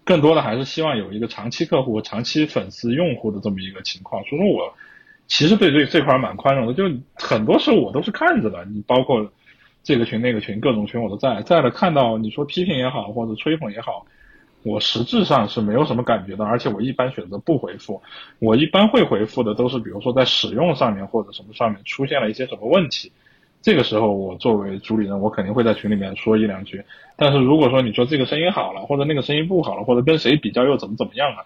[0.05, 4.25] 更多的还是希望有一个长期客户、长期粉丝、用户的这么一个情况。
[4.25, 4.73] 所以说我
[5.27, 6.85] 其实对这这块蛮宽容的，就
[7.15, 8.65] 很多时候我都是看着的。
[8.65, 9.31] 你包括
[9.83, 14.07] 这个群、那个群、各种群我都在，在了看到你说批评也好，或者吹捧也好。
[14.65, 18.03] 我实质上是没有什么感觉的，而且我一般选择不回复。
[18.41, 23.11] 我一般会回复的都是，比如说在使用上面或者什么上面出现了一些什么问题，
[23.63, 26.83] 这个时候我作为主理人，我肯定会在群里面说一两句。
[27.17, 31.45] 但是如果说你说这个声音好了，或者那个声音不好了，或者跟谁比较又怎么怎么样了，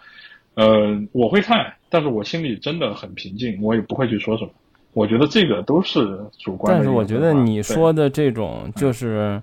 [0.54, 4.50] 呃，我会看，但是我心里真的很平静，我也不会去说什么。
[4.94, 6.74] 我觉得这个都是主观。
[6.74, 9.40] 但是我觉得你说的这种就是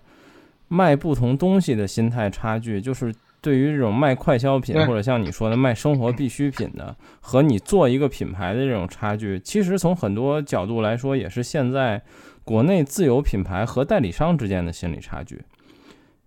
[0.67, 3.13] 卖不同东西的心态差距，就是。
[3.41, 12.01] 对于这种卖快消品或者像你说的卖生活必需品的，和你做一个品牌的这种差距，其实从很多角度来说，也是现在
[12.43, 15.41] 国内自有品牌和代理商之间的心理差距。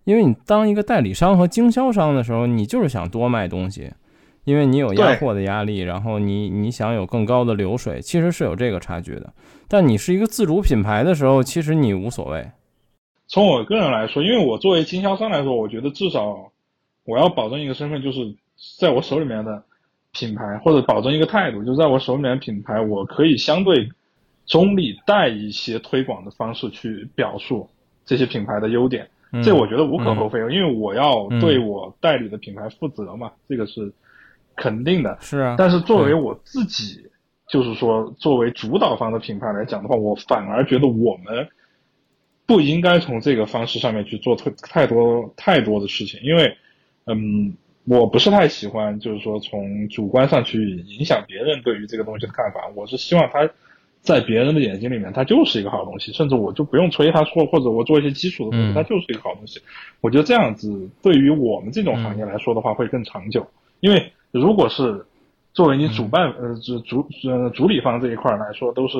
[0.05, 3.91] 因为你当一个代理商和经销商的时候，你就是想多卖东西，
[4.43, 9.31] 因为你有压货的压力，然后你你想有更高的流水，其实是有这个差距的。
[9.67, 12.49] 但你是一个自主品牌的时候，其实你无所谓。
[13.27, 16.51] 从我个人来说，因为我作为经销商来说，我觉得至少。
[17.05, 18.35] 我要保证一个身份，就是
[18.79, 19.63] 在我手里面的
[20.13, 23.89] 品牌，或者保证一个态度，就在我手里面的品牌，我可以相对
[24.45, 27.69] 中立，带一些推广的方式去表述
[28.05, 29.09] 这些品牌的优点，
[29.43, 33.91] 这我觉得无可厚非，因为我要对我代理的品牌负责嘛，这个是
[34.55, 35.17] 肯定的。
[35.19, 35.55] 是啊。
[35.57, 37.09] 但是作为我自己，
[37.49, 41.49] 就是说作为主导方的品牌来讲的话，我反而觉得我们
[42.45, 46.55] 不应该从这个方式上面去做太太多太多的事情，因为。
[47.05, 52.69] 嗯，我不是太喜欢，就是说从主观上去影响别人对于这个东西的看法。
[52.75, 53.49] 我是希望它
[54.01, 59.61] 在别人的眼睛里面，它就是一个好东西，甚至我就不用吹它错，或者我做一些基础的东西，它就是一个好东西。
[60.01, 63.45] 我觉得这样子对于我们这种行业来说的话会更长久。
[63.79, 65.05] 因为如果是
[65.53, 68.97] 作为你主办呃主主呃主理方这一块来说，都是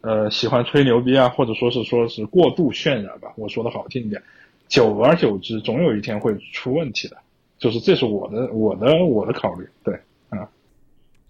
[0.00, 4.22] 呃喜欢吹牛逼啊，或者说是说是过度渲染吧，我说的好听一点，
[4.66, 7.16] 久而久之，总有一天会出问题的。
[7.64, 9.98] 就是这是我的我的我的考虑，对，
[10.28, 10.46] 啊。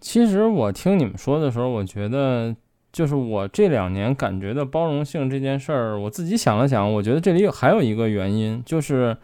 [0.01, 2.53] 其实我听你们说的时候，我觉得
[2.93, 9.16] 就是我这两年感觉的包容性这件事儿，我自己想了想，我觉得这里有还有一个原因，就是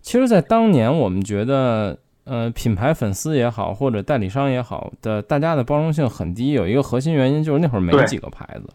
[0.00, 8.68] 其实，在当年我们觉得，呃，品牌粉丝也好，或者代理商也好的，大家的包容性很低，有一个核心原因就是那会儿没几个牌子，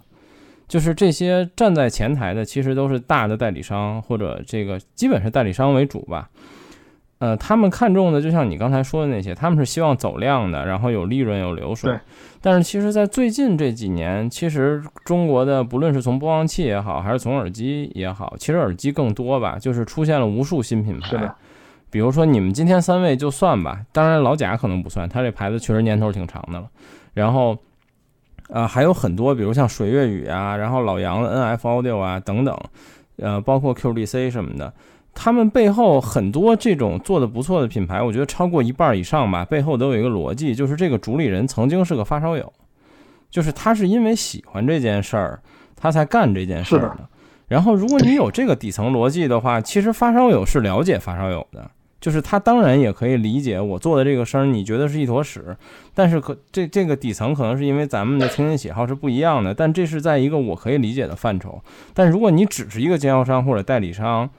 [0.68, 6.30] 就是这些站在前台的，其实都是大的代理商或者这个基本是代理商为主吧。
[7.22, 11.96] 呃，他们看中的就像你刚才说的那些，他们是希望走量的，然后有利润、有流水。
[12.42, 21.32] 但是其实，在最近这几年，其实中国的不论是从播放器也好，还是从耳机也好，其实耳机更多吧，就是出现了无数新品牌。
[21.92, 26.68] 比如说你们今天三位就算吧，当然老贾可能不算，他这牌子确实年头挺长的了。
[27.14, 27.56] 然后，
[28.50, 32.58] 呃，还有很多，比如像水月雨啊，然后老杨的 NF Audio 啊等等，
[33.18, 34.74] 呃，包括 QDC 什么的。
[35.14, 42.52] 他们背后很多这种做的不错的品牌，我觉得超过一半以上吧，背后都有一个逻辑，就是这个主理人曾经是个发烧友，
[43.30, 45.42] 就是他是因为喜欢这件事儿，
[45.76, 47.08] 他才干这件事儿的。
[47.48, 55.58] 然后，如果你有这个底层逻辑的话，其实发烧友是了解发烧友的，就是他当然也可以理解我做的这个事儿，你觉得是一坨屎，
[55.94, 61.62] 但是可这这个底层可能是因为咱们的听音喜好是不一样的，但这是在一个我可以理解的范畴。
[61.94, 64.30] 但如果你只是一个经销商或者代理商，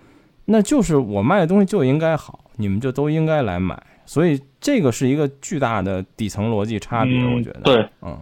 [0.53, 7.61] 那就是我卖的东西就应该好，你们就都应该来买，所以这个是一个巨大的底层逻辑差别，我觉得。
[7.62, 8.18] 对，嗯，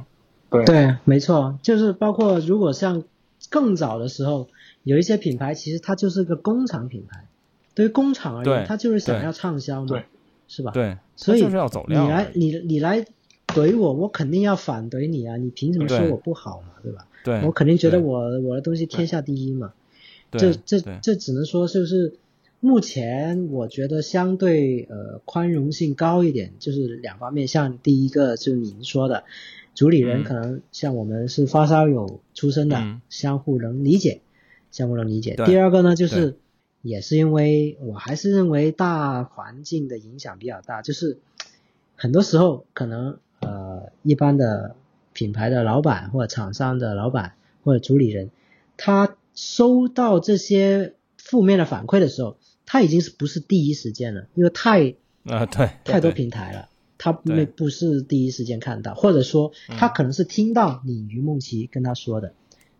[0.49, 3.03] 对，对，没错，就是包括如果像
[3.49, 4.47] 更早的时候，
[4.85, 7.27] 有一些品牌其实它就是个工厂品牌，
[7.75, 10.01] 对于工厂而言，它就是想要畅销嘛，
[10.47, 10.71] 是吧？
[10.71, 12.07] 对，所以就是要走量。
[12.07, 13.05] 你来，你你来
[13.49, 15.37] 怼我，我肯定要反怼你啊！
[15.37, 16.75] 你凭什么说我不好嘛？
[16.81, 17.05] 对吧？
[17.25, 19.73] 对，我肯定觉得我我的东西天下第一嘛。
[20.33, 22.15] 这这这只能说就是
[22.61, 29.25] 目前我觉得相对呃宽容性高一点，就是两方面，像第一个就是您说的，
[29.75, 32.77] 主理人可能像我们是发烧友出身的，
[33.09, 34.21] 相互能理解，
[34.71, 35.37] 相互能理解。
[35.47, 36.37] 第二个呢，就是
[36.83, 41.17] 也是因为我还是认为大环境的影响比较大，就是
[41.97, 44.77] 很多时候可能呃一般的
[45.15, 47.33] 品牌的老板或者厂商的老板
[47.65, 48.31] 或者主理人，
[48.77, 49.17] 他。
[49.35, 54.27] 收到这些负面的反馈的时候，他已经是不是第一时间了？
[54.35, 56.69] 因为太啊对太多平台了，
[56.99, 62.35] 他没不是第一时间看到，或者说他可能是听到你于梦琪跟他说的，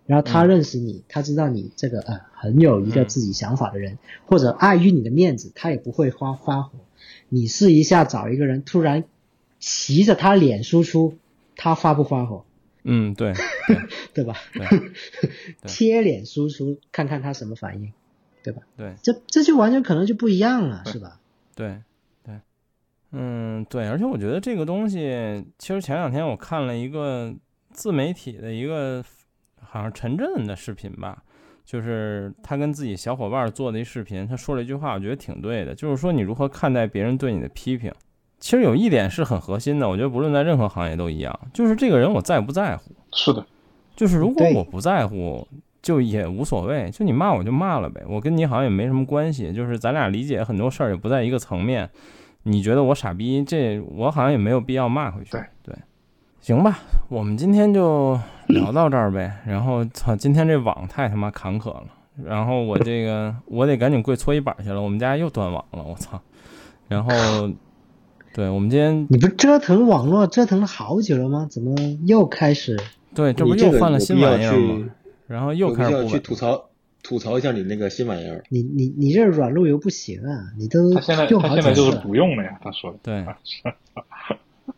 [0.07, 6.79] 然后他认识你，他知道你这个呃很有一个自己想法的人，或者碍于你的面子，他也不会发发火。
[7.29, 9.05] 你试一下找一个人突然
[9.59, 11.15] 骑着他脸输出，
[11.57, 12.45] 他发不发火？
[12.83, 13.35] 嗯，对，
[14.15, 14.35] 对吧？
[14.53, 14.67] 对
[15.67, 17.93] 贴脸输出，看看他什么反应，
[18.43, 18.63] 对吧？
[18.77, 21.21] 对这这就完全可能就不一样了，是吧？
[21.55, 21.77] 对
[22.25, 22.35] 对，
[23.13, 27.35] 嗯，对，而且我觉得这个东西，其实前两天我看了一个
[27.73, 29.05] 自媒体的一个
[29.61, 31.23] 好像陈震的视频吧，
[31.65, 37.93] 就是他跟自己小伙伴做的一视频，他说了一句话，我觉得挺对的，就是说你如何看待别人对你的批评。
[38.39, 42.91] 其实有一点是很核心的，我觉得不论在任何行业都一样，就是这个人我在不在乎。
[43.13, 43.45] 是的，
[43.97, 45.47] 就是如果我不在乎，
[45.83, 51.89] 就也无所谓，就你骂我就骂了呗，我跟你好像也没什么关系，就是咱俩理解很多事儿也不在一个层面。
[52.45, 55.33] 你觉得我傻逼，这我好像也没有必要骂回去。
[55.33, 55.75] 对对，
[56.41, 59.31] 行吧，我们今天就聊到这儿呗。
[59.47, 61.87] 然后操，今天这网太他妈坎坷了，
[62.25, 66.19] 然后我这个我得赶紧跪搓衣板去了，我们家又断网了，我操。
[66.89, 67.11] 然后，
[68.33, 71.47] 对我们今天你不折腾网络折腾了好久了吗？
[71.51, 71.75] 怎么
[72.07, 72.81] 又开始？
[73.15, 74.89] 对这不又换了新玩意儿吗？
[75.27, 76.71] 然后又开始去吐槽
[77.03, 78.45] 吐槽一下你那个新玩意儿。
[78.49, 80.53] 你你你这软路由不行啊！
[80.59, 81.99] 你都他现在用好他现在就是。
[81.99, 82.99] 不用了呀，他说的。
[83.03, 83.25] 对，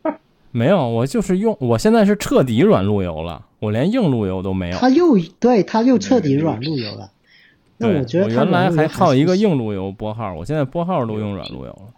[0.50, 4.76] 没有，我就是用，我现在是彻底软路由了，我连硬路由都没有。
[4.76, 7.10] 他又对他又彻底软路由了。
[7.78, 11.94] 那，我觉得他原来还靠一个硬路由拨号，我现在拨号都用软路由了。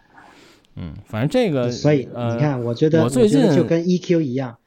[0.77, 4.57] 嗯，反正这个，所以呃、你看，我觉得我最近就跟 EQ 一样，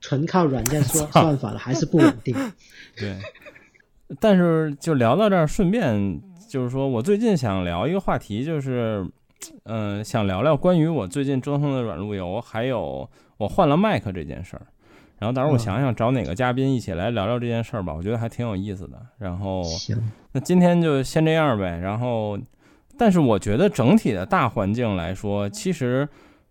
[0.00, 2.34] 纯靠软件算 算法了还是不稳定。
[2.96, 3.16] 对，
[4.20, 9.06] 但是就聊到这儿，顺便就是说我最近想聊一个话题，就是，
[9.64, 14.66] 嗯、想聊聊关于我最近折腾的软路由，还有我换了麦克这件事儿。
[15.18, 18.96] 然后到时候我嗯想想找哪个嘉宾一起来聊聊这件事儿吧，我觉得还挺有意思的。
[19.18, 19.96] 然后行，
[20.30, 21.76] 那今天就先这样呗。
[21.78, 22.38] 然后，
[22.96, 26.08] 但是我觉得整体的大环境来说，其实，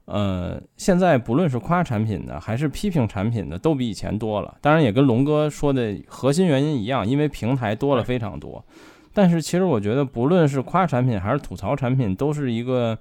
[0.08, 4.58] 呃，现在不论是夸产品的还是批评产品的，都比以前多了。
[4.62, 8.66] 当然，也跟龙哥说的核心原因一样，因为平台多了非常多。
[9.14, 12.98] 但是，其实我觉得，不论是夸产品还是吐槽产品，都是一个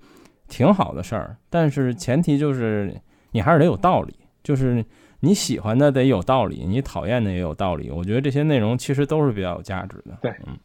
[0.49, 1.37] 挺好的事儿。
[1.49, 2.93] 但是前提就是
[3.31, 4.85] 你还是得有道理，就是
[5.21, 7.89] 你喜欢的得有道理，你讨厌的也有道理。
[7.91, 10.19] 我觉得这些内容其实都是比较有价值的。
[10.21, 10.57] 对嗯，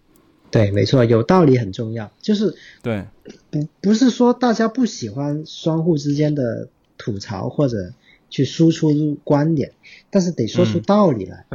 [0.52, 2.12] 对，没错，有道理很重要。
[2.22, 3.06] 就是对。
[3.50, 7.94] 不不是说大家不喜欢相互之间的吐槽或者
[8.30, 9.72] 去输出观点，
[10.10, 11.46] 但是得说出嗯道理来，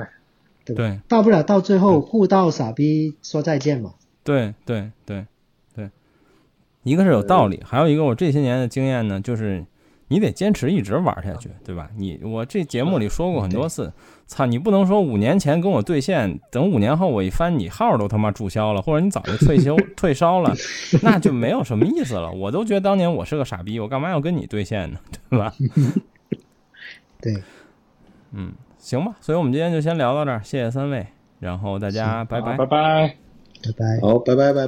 [0.64, 0.76] 对对？
[0.76, 3.94] 对大不了到最后互道傻逼说再见嘛。
[4.24, 5.26] 对对对
[5.74, 5.90] 对，
[6.82, 9.64] 一个是有道理，还有一个我这些年的经验呢，就是
[10.08, 11.90] 你得坚持一直玩下去，对吧？
[11.96, 13.92] 你我这节目里说过很多次，
[14.26, 20.52] 操，你不能说五年前跟我兑现，等五年后我一翻你号都他妈注销了，或者你早就退休 退烧了，
[21.02, 22.30] 那就没有什么意思了。
[22.30, 24.98] 我都觉得当年我是个傻逼，我干嘛要跟你兑现呢？
[25.30, 25.52] 对吧？
[27.22, 27.42] 对，
[28.32, 31.06] 嗯，行吧，所以我们今天就先聊到这儿，谢谢三位，
[31.40, 32.66] 然后大家拜拜拜。
[32.66, 33.16] 拜。
[33.64, 34.00] 拜拜。
[34.00, 34.60] 好，拜拜拜。